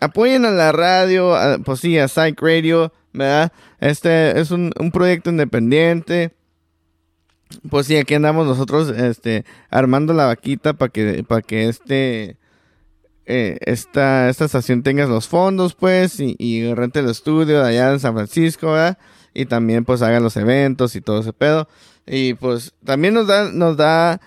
apoyen 0.00 0.44
a 0.44 0.50
la 0.50 0.72
radio, 0.72 1.34
pues 1.64 1.80
sí, 1.80 1.98
a 1.98 2.08
Psych 2.08 2.40
Radio, 2.40 2.92
¿verdad? 3.12 3.52
Este 3.80 4.38
es 4.40 4.50
un, 4.50 4.72
un 4.78 4.92
proyecto 4.92 5.30
independiente. 5.30 6.32
Pues 7.68 7.86
sí, 7.86 7.96
aquí 7.96 8.14
andamos 8.14 8.46
nosotros, 8.46 8.90
este, 8.90 9.44
armando 9.70 10.14
la 10.14 10.26
vaquita 10.26 10.72
para 10.72 10.90
que, 10.90 11.24
para 11.26 11.42
que 11.42 11.68
este, 11.68 12.38
eh, 13.26 13.58
esta, 13.60 14.28
esta 14.28 14.44
estación 14.46 14.82
tenga 14.82 15.06
los 15.06 15.28
fondos, 15.28 15.74
pues, 15.74 16.18
y, 16.20 16.36
y 16.38 16.72
rente 16.74 17.00
el 17.00 17.08
estudio 17.08 17.62
de 17.62 17.68
allá 17.68 17.92
en 17.92 18.00
San 18.00 18.14
Francisco, 18.14 18.72
¿verdad? 18.72 18.98
Y 19.34 19.46
también, 19.46 19.84
pues, 19.84 20.02
haga 20.02 20.20
los 20.20 20.36
eventos 20.36 20.96
y 20.96 21.00
todo 21.00 21.20
ese 21.20 21.32
pedo. 21.32 21.68
Y, 22.06 22.34
pues, 22.34 22.74
también 22.84 23.14
nos 23.14 23.26
da, 23.26 23.50
nos 23.50 23.76
da 23.76 24.20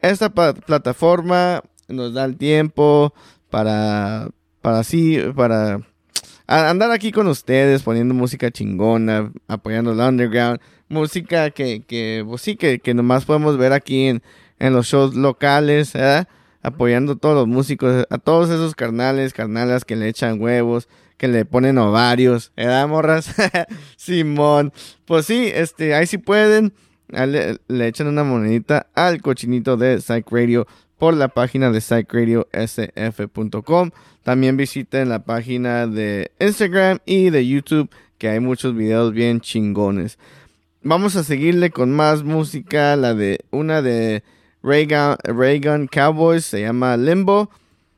esta 0.00 0.30
plataforma, 0.30 1.62
nos 1.88 2.14
da 2.14 2.24
el 2.24 2.36
tiempo 2.36 3.14
para, 3.50 4.28
para 4.60 4.80
así, 4.80 5.18
para 5.34 5.80
andar 6.46 6.90
aquí 6.90 7.12
con 7.12 7.26
ustedes, 7.28 7.82
poniendo 7.82 8.14
música 8.14 8.50
chingona, 8.50 9.32
apoyando 9.48 9.92
el 9.92 10.00
underground, 10.00 10.60
música 10.88 11.50
que, 11.50 11.82
que 11.82 12.24
pues 12.26 12.42
sí, 12.42 12.56
que, 12.56 12.78
que 12.78 12.94
nomás 12.94 13.24
podemos 13.24 13.56
ver 13.56 13.72
aquí 13.72 14.06
en, 14.06 14.22
en 14.58 14.72
los 14.72 14.86
shows 14.86 15.14
locales, 15.14 15.92
¿verdad? 15.92 16.28
Apoyando 16.66 17.12
a 17.12 17.16
todos 17.16 17.36
los 17.36 17.46
músicos, 17.46 18.06
a 18.10 18.18
todos 18.18 18.50
esos 18.50 18.74
carnales, 18.74 19.32
carnalas 19.32 19.84
que 19.84 19.94
le 19.94 20.08
echan 20.08 20.42
huevos, 20.42 20.88
que 21.16 21.28
le 21.28 21.44
ponen 21.44 21.78
ovarios, 21.78 22.50
¿verdad, 22.56 22.88
morras? 22.88 23.32
Simón, 23.96 24.72
pues 25.04 25.26
sí, 25.26 25.48
este, 25.54 25.94
ahí 25.94 26.08
sí 26.08 26.18
pueden, 26.18 26.72
le, 27.08 27.58
le 27.68 27.86
echan 27.86 28.08
una 28.08 28.24
monedita 28.24 28.88
al 28.96 29.22
cochinito 29.22 29.76
de 29.76 30.00
Psych 30.00 30.26
Radio 30.28 30.66
por 30.98 31.14
la 31.14 31.28
página 31.28 31.70
de 31.70 31.80
psychradiosf.com. 31.80 33.90
También 34.24 34.56
visiten 34.56 35.08
la 35.08 35.20
página 35.20 35.86
de 35.86 36.32
Instagram 36.40 36.98
y 37.06 37.30
de 37.30 37.46
YouTube, 37.46 37.88
que 38.18 38.28
hay 38.28 38.40
muchos 38.40 38.74
videos 38.74 39.12
bien 39.12 39.40
chingones. 39.40 40.18
Vamos 40.82 41.14
a 41.14 41.22
seguirle 41.22 41.70
con 41.70 41.92
más 41.92 42.24
música, 42.24 42.96
la 42.96 43.14
de 43.14 43.44
una 43.52 43.82
de 43.82 44.24
Reagan, 44.66 45.86
Cowboys, 45.86 46.44
se 46.44 46.60
llama 46.60 46.96
Limbo. 46.96 47.50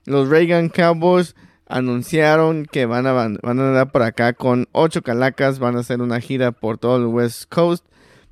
Los 0.04 0.28
Reagan 0.28 0.68
Cowboys 0.68 1.34
anunciaron 1.66 2.66
que 2.66 2.84
van 2.84 3.06
a, 3.06 3.12
van 3.12 3.38
andar 3.42 3.90
por 3.90 4.02
acá 4.02 4.34
con 4.34 4.68
ocho 4.72 5.02
calacas, 5.02 5.58
van 5.58 5.76
a 5.76 5.80
hacer 5.80 6.02
una 6.02 6.20
gira 6.20 6.52
por 6.52 6.76
todo 6.76 6.98
el 6.98 7.06
West 7.06 7.44
Coast, 7.48 7.86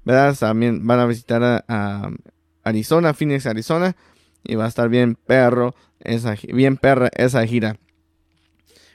¿verdad? 0.05 0.37
También 0.39 0.87
van 0.87 1.01
a 1.01 1.07
visitar 1.07 1.65
a, 1.67 2.11
Arizona, 2.63 3.15
Phoenix, 3.15 3.47
Arizona, 3.47 3.97
y 4.45 4.55
va 4.57 4.67
a 4.67 4.69
estar 4.69 4.89
bien 4.89 5.15
perro, 5.15 5.75
esa, 6.01 6.35
bien 6.53 6.77
perra 6.77 7.09
esa 7.15 7.47
gira. 7.47 7.79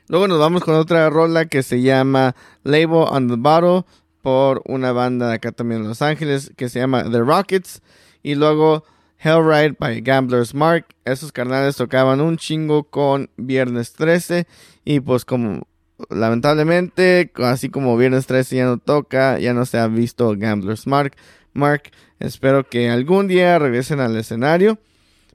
Luego 0.07 0.27
nos 0.27 0.39
vamos 0.39 0.63
con 0.63 0.75
otra 0.75 1.09
rola 1.09 1.45
que 1.45 1.63
se 1.63 1.81
llama 1.81 2.35
Label 2.63 3.07
on 3.09 3.27
the 3.27 3.35
Bottle 3.37 3.85
por 4.21 4.61
una 4.65 4.91
banda 4.91 5.29
de 5.29 5.35
acá 5.35 5.51
también 5.51 5.81
en 5.81 5.87
Los 5.87 6.01
Ángeles 6.01 6.51
que 6.57 6.69
se 6.69 6.79
llama 6.79 7.09
The 7.09 7.19
Rockets. 7.21 7.81
Y 8.21 8.35
luego 8.35 8.83
Hellride 9.23 9.75
by 9.77 10.01
Gamblers 10.01 10.55
Mark. 10.55 10.87
Esos 11.05 11.31
carnales 11.31 11.75
tocaban 11.75 12.21
un 12.21 12.37
chingo 12.37 12.85
con 12.85 13.29
Viernes 13.37 13.93
13. 13.93 14.47
Y 14.83 14.99
pues 14.99 15.25
como 15.25 15.67
lamentablemente, 16.09 17.31
así 17.35 17.69
como 17.69 17.95
Viernes 17.97 18.25
13 18.25 18.55
ya 18.55 18.65
no 18.65 18.77
toca, 18.77 19.37
ya 19.37 19.53
no 19.53 19.65
se 19.65 19.77
ha 19.77 19.87
visto 19.87 20.33
Gamblers 20.35 20.87
Mark. 20.87 21.15
Mark, 21.53 21.91
espero 22.19 22.67
que 22.67 22.89
algún 22.89 23.27
día 23.27 23.59
regresen 23.59 23.99
al 23.99 24.17
escenario. 24.17 24.79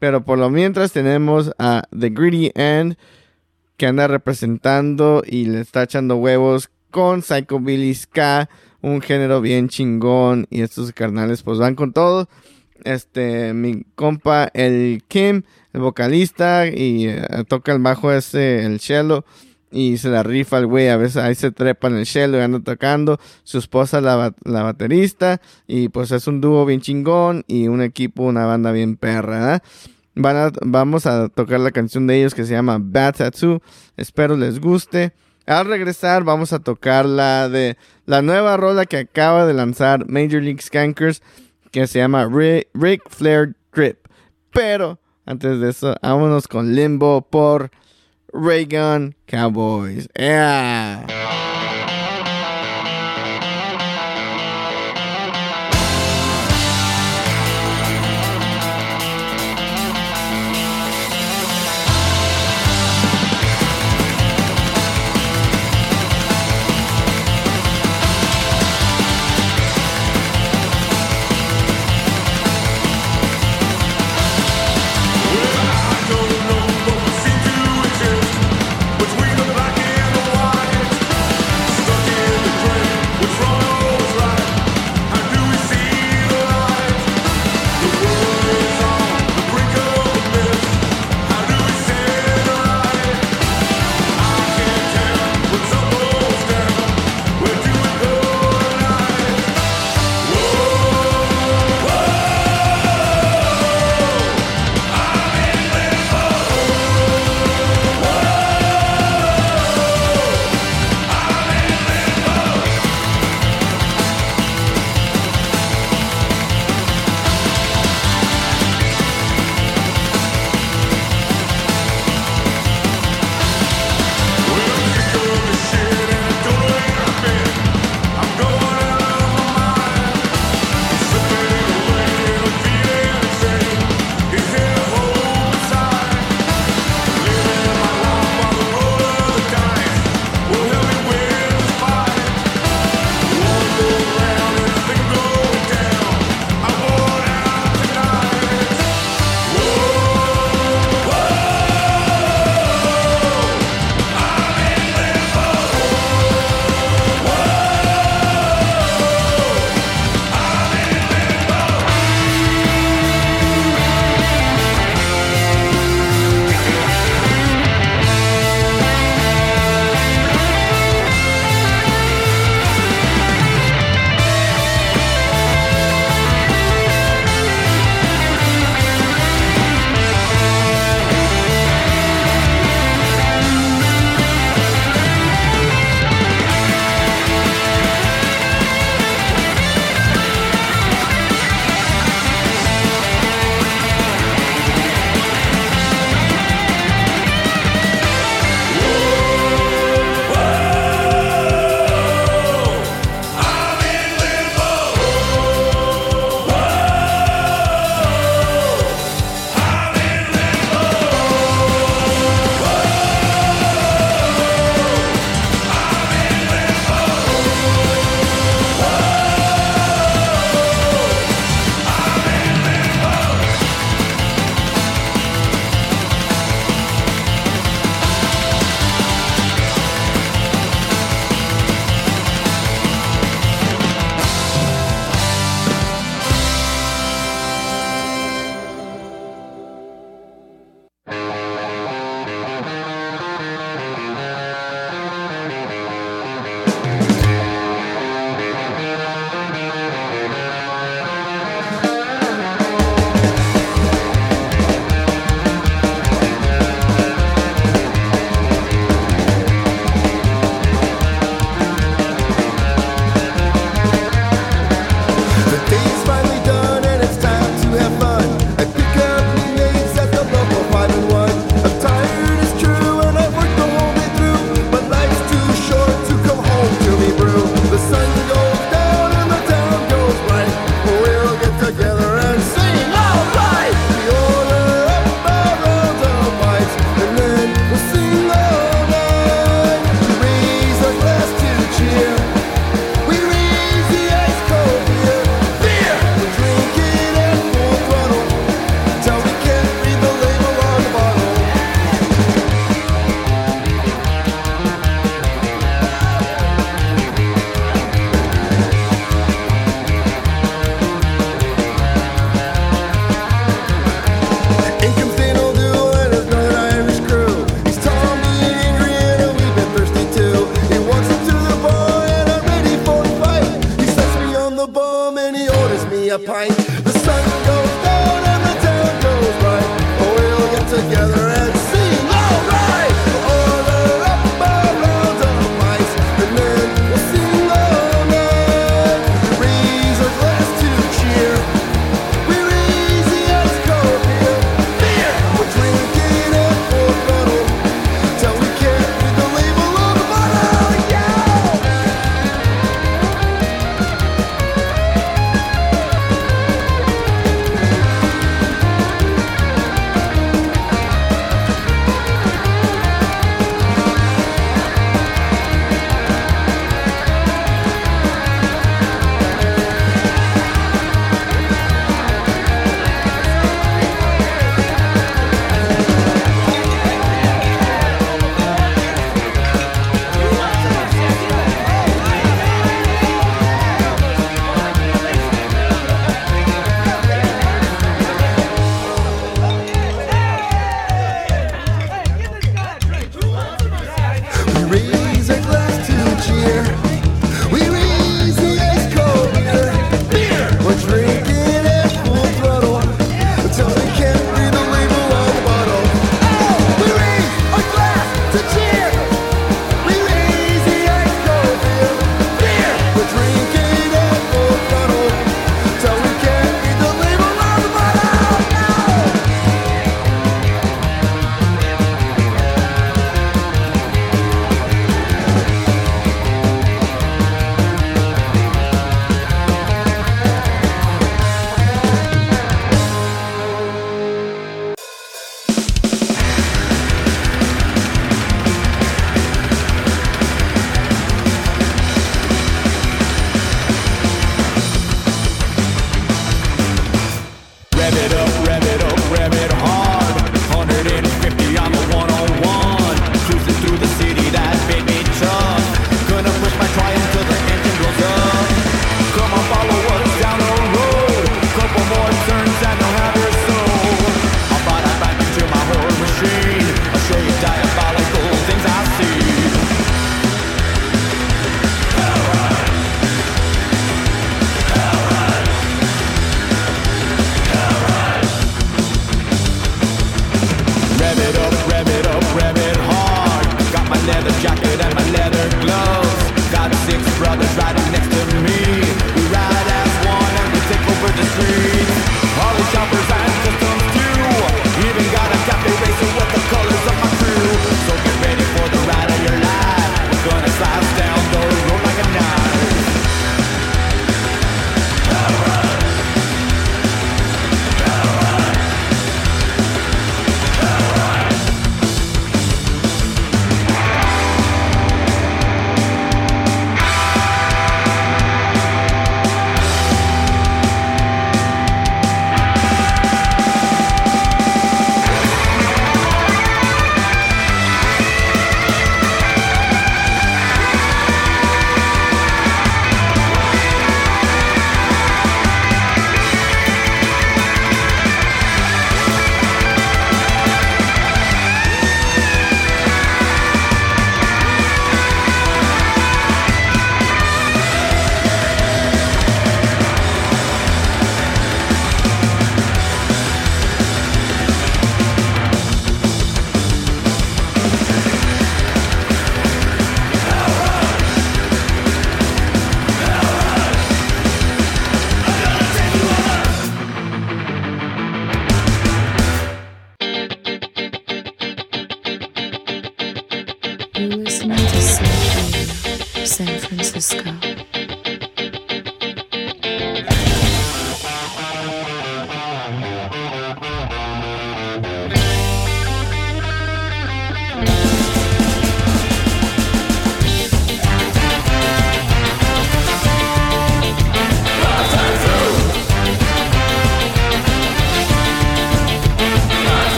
Pero 0.00 0.24
por 0.24 0.38
lo 0.38 0.50
mientras 0.50 0.92
tenemos 0.92 1.52
a 1.58 1.82
The 1.96 2.10
Greedy 2.10 2.52
End 2.54 2.96
que 3.76 3.86
anda 3.86 4.08
representando 4.08 5.22
y 5.24 5.44
le 5.44 5.60
está 5.60 5.84
echando 5.84 6.16
huevos 6.16 6.70
con 6.90 7.22
Psychobilly 7.22 7.94
Ska, 7.94 8.48
un 8.80 9.00
género 9.00 9.40
bien 9.40 9.68
chingón 9.68 10.46
y 10.50 10.62
estos 10.62 10.92
carnales 10.92 11.42
pues 11.42 11.58
van 11.58 11.76
con 11.76 11.92
todo. 11.92 12.28
Este, 12.84 13.52
mi 13.54 13.84
compa 13.94 14.50
el 14.54 15.02
Kim, 15.08 15.42
el 15.72 15.80
vocalista 15.80 16.66
y 16.66 17.08
eh, 17.08 17.22
toca 17.48 17.72
el 17.72 17.80
bajo 17.80 18.12
ese, 18.12 18.64
el 18.64 18.80
cello 18.80 19.24
y 19.70 19.98
se 19.98 20.08
la 20.08 20.22
rifa 20.22 20.58
el 20.58 20.66
güey, 20.66 20.88
a 20.88 20.96
veces 20.96 21.18
ahí 21.18 21.34
se 21.34 21.50
trepa 21.50 21.88
en 21.88 21.96
el 21.96 22.06
cello 22.06 22.38
y 22.38 22.40
anda 22.40 22.60
tocando, 22.60 23.20
su 23.42 23.58
esposa 23.58 24.00
la, 24.00 24.34
la 24.44 24.62
baterista 24.62 25.40
y 25.66 25.88
pues 25.90 26.10
es 26.10 26.26
un 26.26 26.40
dúo 26.40 26.64
bien 26.64 26.80
chingón 26.80 27.44
y 27.46 27.68
un 27.68 27.82
equipo, 27.82 28.22
una 28.22 28.46
banda 28.46 28.72
bien 28.72 28.96
perra. 28.96 29.62
Van 30.14 30.36
a- 30.36 30.52
vamos 30.62 31.06
a 31.06 31.28
tocar 31.28 31.60
la 31.60 31.70
canción 31.70 32.06
de 32.06 32.18
ellos 32.18 32.34
que 32.34 32.44
se 32.44 32.52
llama 32.54 32.78
Bad 32.80 33.16
Tattoo. 33.16 33.60
Espero 33.96 34.36
les 34.36 34.58
guste. 34.58 35.12
Al 35.46 35.66
regresar 35.66 36.24
vamos 36.24 36.52
a 36.52 36.58
tocar 36.58 37.06
la 37.06 37.48
de 37.48 37.76
la 38.04 38.20
nueva 38.22 38.56
rola 38.56 38.84
que 38.84 38.96
acaba 38.98 39.46
de 39.46 39.54
lanzar 39.54 40.08
Major 40.08 40.42
League 40.42 40.60
Skankers 40.60 41.22
que 41.70 41.86
se 41.86 41.98
llama 41.98 42.26
Rick, 42.26 42.68
Ric 42.74 43.02
Flair 43.08 43.54
Drip. 43.72 44.06
Pero 44.52 44.98
antes 45.26 45.60
de 45.60 45.70
eso, 45.70 45.94
vámonos 46.02 46.48
con 46.48 46.74
Limbo 46.74 47.22
por 47.22 47.70
Reagan 48.32 49.14
Cowboys. 49.26 50.08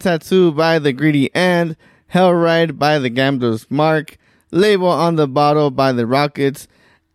Tattoo 0.00 0.50
by 0.50 0.78
The 0.78 0.92
Greedy 0.92 1.34
End, 1.34 1.76
Hell 2.08 2.32
Ride 2.32 2.78
by 2.78 2.98
The 2.98 3.10
Gambler's 3.10 3.70
Mark, 3.70 4.16
Label 4.50 4.88
on 4.88 5.16
the 5.16 5.28
Bottle 5.28 5.70
by 5.70 5.92
The 5.92 6.06
Rockets, 6.06 6.66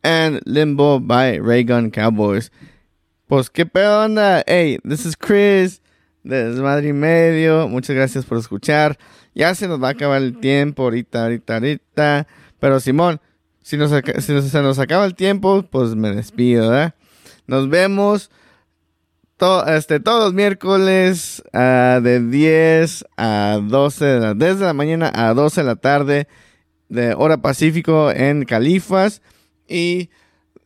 and 0.03 0.39
Limbo 0.45 0.99
by 0.99 1.35
Raygun 1.35 1.89
Cowboys. 1.89 2.51
Pues 3.27 3.49
qué 3.49 3.65
pedo 3.65 4.05
onda. 4.05 4.43
Hey, 4.47 4.77
this 4.83 5.03
is 5.03 5.15
Chris 5.15 5.81
de 6.23 6.51
Desmadre 6.51 6.93
Medio. 6.93 7.67
Muchas 7.67 7.95
gracias 7.95 8.23
por 8.23 8.37
escuchar. 8.37 8.97
Ya 9.33 9.55
se 9.55 9.67
nos 9.67 9.81
va 9.81 9.87
a 9.87 9.91
acabar 9.91 10.21
el 10.21 10.39
tiempo 10.39 10.83
ahorita, 10.83 11.23
ahorita, 11.23 11.55
ahorita. 11.55 12.27
Pero 12.59 12.79
Simón, 12.79 13.19
si, 13.63 13.77
nos, 13.77 13.91
si 13.91 14.41
se 14.41 14.61
nos 14.61 14.77
acaba 14.77 15.05
el 15.05 15.15
tiempo, 15.15 15.63
pues 15.63 15.95
me 15.95 16.11
despido, 16.11 16.69
¿verdad? 16.69 16.93
Nos 17.47 17.67
vemos 17.67 18.29
este, 19.67 19.99
todos 19.99 20.23
los 20.23 20.33
miércoles 20.33 21.43
ah, 21.53 21.99
de 22.01 22.21
10 22.21 23.05
a 23.17 23.59
12 23.61 24.05
de 24.05 24.19
la, 24.19 24.33
desde 24.33 24.65
la 24.65 24.73
mañana 24.73 25.11
a 25.13 25.33
12 25.33 25.61
de 25.61 25.67
la 25.67 25.75
tarde 25.75 26.27
de 26.87 27.13
hora 27.15 27.37
pacífico 27.37 28.11
en 28.11 28.45
Califas 28.45 29.21
y 29.67 30.09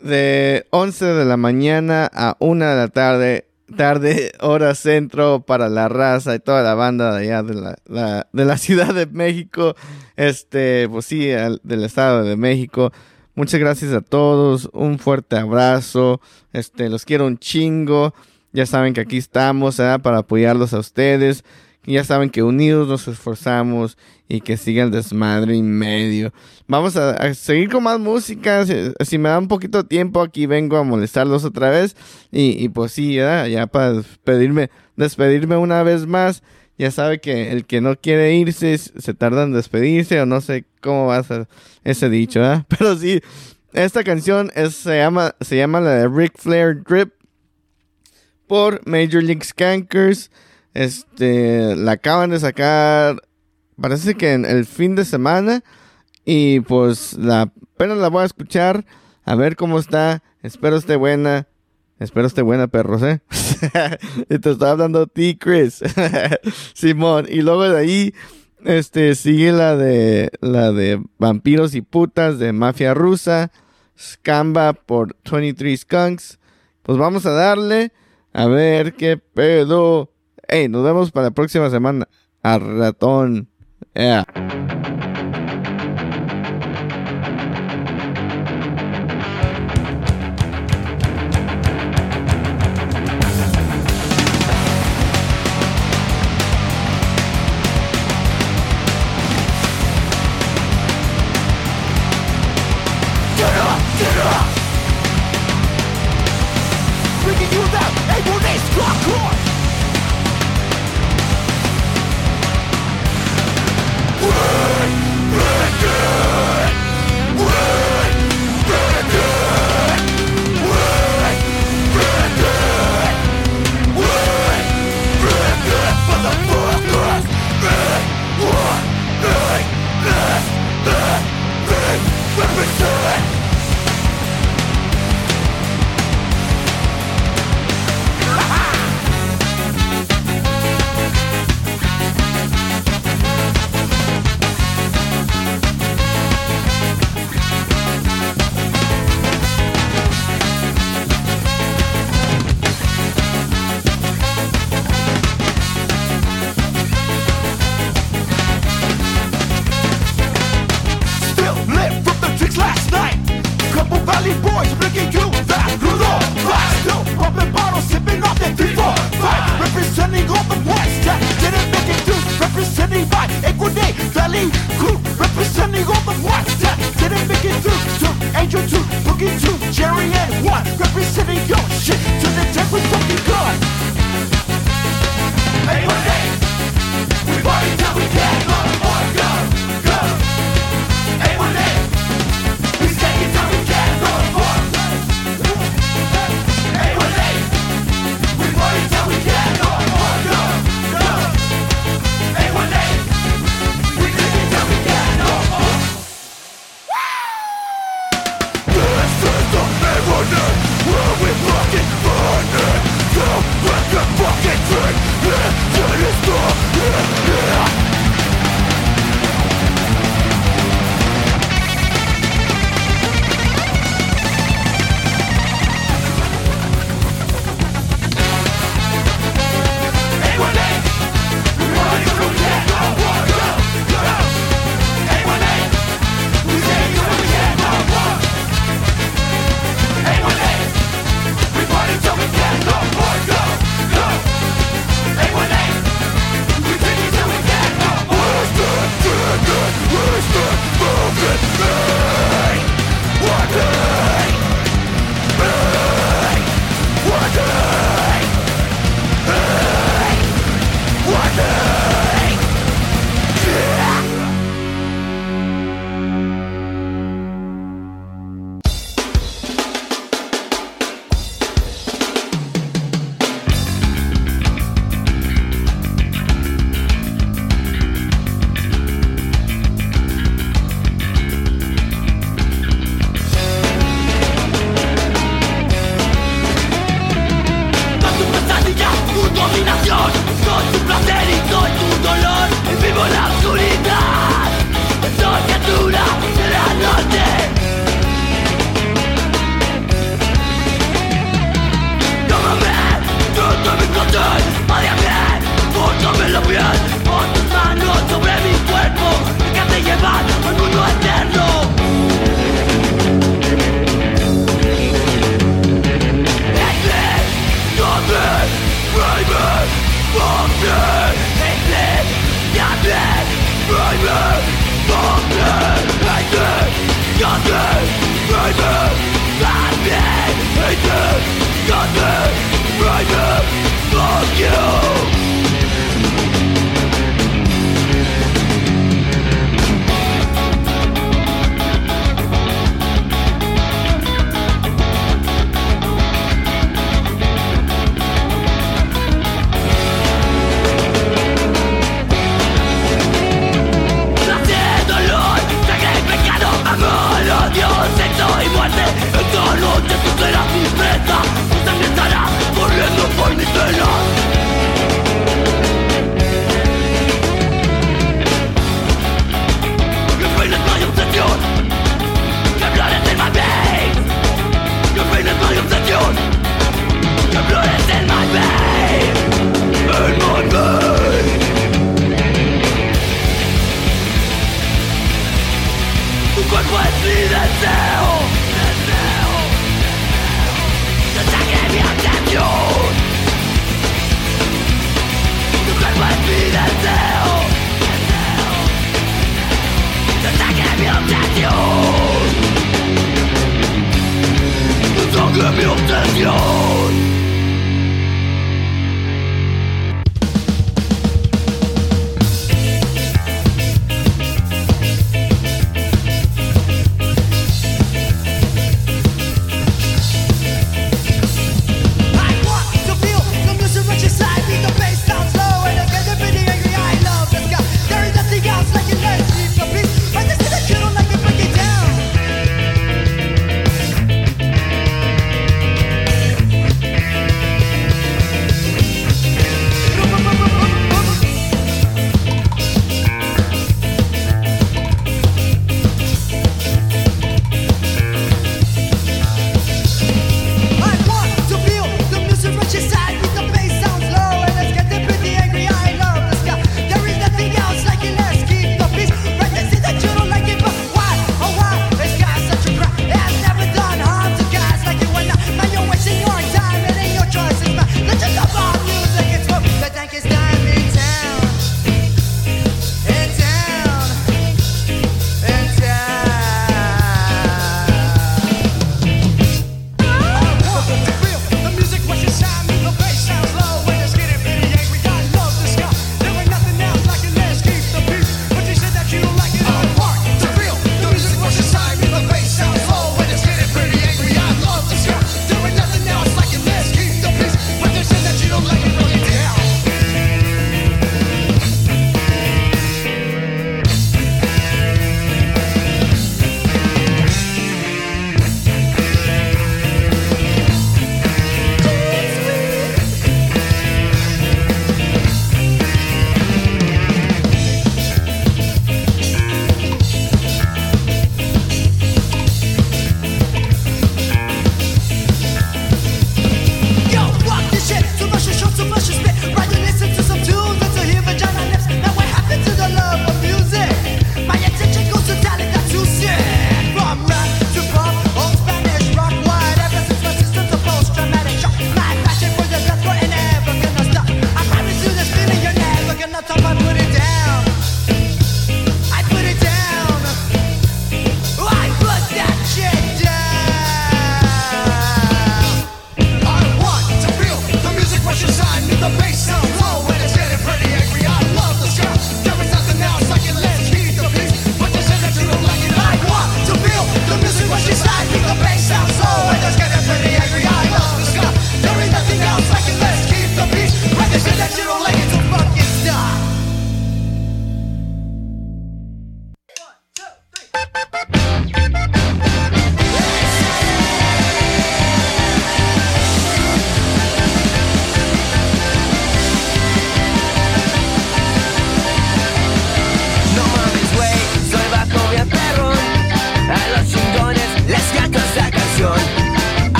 de 0.00 0.66
11 0.70 1.04
de 1.04 1.24
la 1.24 1.36
mañana 1.36 2.10
a 2.12 2.36
1 2.40 2.64
de 2.66 2.76
la 2.76 2.88
tarde 2.88 3.46
tarde 3.76 4.32
hora 4.40 4.74
centro 4.74 5.40
para 5.40 5.68
la 5.68 5.88
raza 5.88 6.34
y 6.34 6.38
toda 6.40 6.62
la 6.62 6.74
banda 6.74 7.14
de 7.14 7.20
allá 7.24 7.42
de 7.42 7.54
la, 7.54 7.76
la- 7.86 8.26
de 8.32 8.44
la 8.44 8.56
Ciudad 8.58 8.92
de 8.94 9.06
México 9.06 9.74
este 10.16 10.88
pues 10.88 11.06
sí 11.06 11.30
al- 11.32 11.60
del 11.62 11.84
Estado 11.84 12.24
de 12.24 12.36
México. 12.36 12.92
Muchas 13.36 13.60
gracias 13.60 13.92
a 13.92 14.00
todos 14.00 14.68
un 14.72 14.98
fuerte 14.98 15.36
abrazo 15.36 16.20
este 16.52 16.88
los 16.88 17.04
quiero 17.04 17.26
un 17.26 17.38
chingo 17.38 18.12
ya 18.56 18.64
saben 18.64 18.94
que 18.94 19.02
aquí 19.02 19.18
estamos 19.18 19.76
¿verdad? 19.76 20.00
para 20.00 20.18
apoyarlos 20.18 20.72
a 20.72 20.78
ustedes. 20.78 21.44
Ya 21.84 22.02
saben 22.04 22.30
que 22.30 22.42
unidos 22.42 22.88
nos 22.88 23.06
esforzamos 23.06 23.98
y 24.28 24.40
que 24.40 24.56
siga 24.56 24.82
el 24.82 24.90
desmadre 24.90 25.54
y 25.54 25.62
medio. 25.62 26.32
Vamos 26.66 26.96
a, 26.96 27.34
seguir 27.34 27.68
con 27.68 27.82
más 27.82 28.00
música. 28.00 28.64
Si, 28.64 29.18
me 29.18 29.28
da 29.28 29.38
un 29.38 29.46
poquito 29.46 29.82
de 29.82 29.88
tiempo, 29.88 30.22
aquí 30.22 30.46
vengo 30.46 30.78
a 30.78 30.84
molestarlos 30.84 31.44
otra 31.44 31.68
vez. 31.68 31.96
Y, 32.32 32.70
pues 32.70 32.92
sí, 32.92 33.18
¿verdad? 33.18 33.46
ya 33.46 33.66
para 33.66 33.92
despedirme, 33.92 34.70
despedirme 34.96 35.58
una 35.58 35.82
vez 35.82 36.06
más. 36.06 36.42
Ya 36.78 36.90
sabe 36.90 37.20
que 37.20 37.52
el 37.52 37.66
que 37.66 37.82
no 37.82 37.94
quiere 37.96 38.34
irse 38.36 38.78
se 38.78 39.12
tarda 39.12 39.42
en 39.42 39.52
despedirse 39.52 40.18
o 40.18 40.24
no 40.24 40.40
sé 40.40 40.64
cómo 40.80 41.08
va 41.08 41.18
a 41.18 41.22
ser 41.22 41.46
ese 41.84 42.08
dicho, 42.08 42.40
¿verdad? 42.40 42.64
Pero 42.68 42.96
sí, 42.96 43.20
esta 43.74 44.02
canción 44.02 44.50
es, 44.54 44.74
se, 44.76 44.96
llama, 44.96 45.34
se 45.42 45.58
llama 45.58 45.82
la 45.82 45.90
de 45.90 46.08
Ric 46.08 46.32
Flair 46.38 46.82
Drip 46.82 47.12
por 48.46 48.80
Major 48.86 49.22
League 49.22 49.44
Skankers. 49.44 50.30
Este, 50.74 51.74
la 51.76 51.92
acaban 51.92 52.30
de 52.30 52.38
sacar, 52.38 53.22
parece 53.80 54.14
que 54.14 54.32
en 54.32 54.44
el 54.44 54.66
fin 54.66 54.94
de 54.94 55.04
semana. 55.04 55.62
Y 56.24 56.60
pues 56.60 57.14
la 57.14 57.52
apenas 57.76 57.98
la 57.98 58.08
voy 58.08 58.22
a 58.22 58.26
escuchar, 58.26 58.84
a 59.24 59.34
ver 59.34 59.56
cómo 59.56 59.78
está. 59.78 60.22
Espero 60.42 60.76
esté 60.76 60.96
buena. 60.96 61.46
Espero 61.98 62.26
esté 62.26 62.42
buena, 62.42 62.68
perros, 62.68 63.02
¿eh? 63.02 63.20
y 64.28 64.38
te 64.38 64.50
estoy 64.50 64.68
hablando 64.68 65.02
a 65.02 65.06
ti, 65.06 65.36
Chris. 65.36 65.82
Simón. 66.74 67.26
Y 67.28 67.40
luego 67.40 67.66
de 67.68 67.78
ahí, 67.78 68.14
este, 68.64 69.14
sigue 69.14 69.52
la 69.52 69.76
de, 69.76 70.30
la 70.40 70.72
de 70.72 71.02
Vampiros 71.18 71.74
y 71.74 71.80
Putas 71.80 72.38
de 72.38 72.52
Mafia 72.52 72.92
Rusa. 72.92 73.50
Scamba 73.98 74.74
por 74.74 75.16
23 75.30 75.80
Skunks. 75.80 76.38
Pues 76.82 76.98
vamos 76.98 77.24
a 77.24 77.30
darle. 77.30 77.92
A 78.36 78.44
ver 78.48 78.92
qué 78.92 79.16
pedo. 79.16 80.12
Ey, 80.46 80.68
nos 80.68 80.84
vemos 80.84 81.10
para 81.10 81.28
la 81.28 81.30
próxima 81.30 81.70
semana. 81.70 82.06
A 82.42 82.58
ratón. 82.58 83.48
Yeah. 83.94 84.26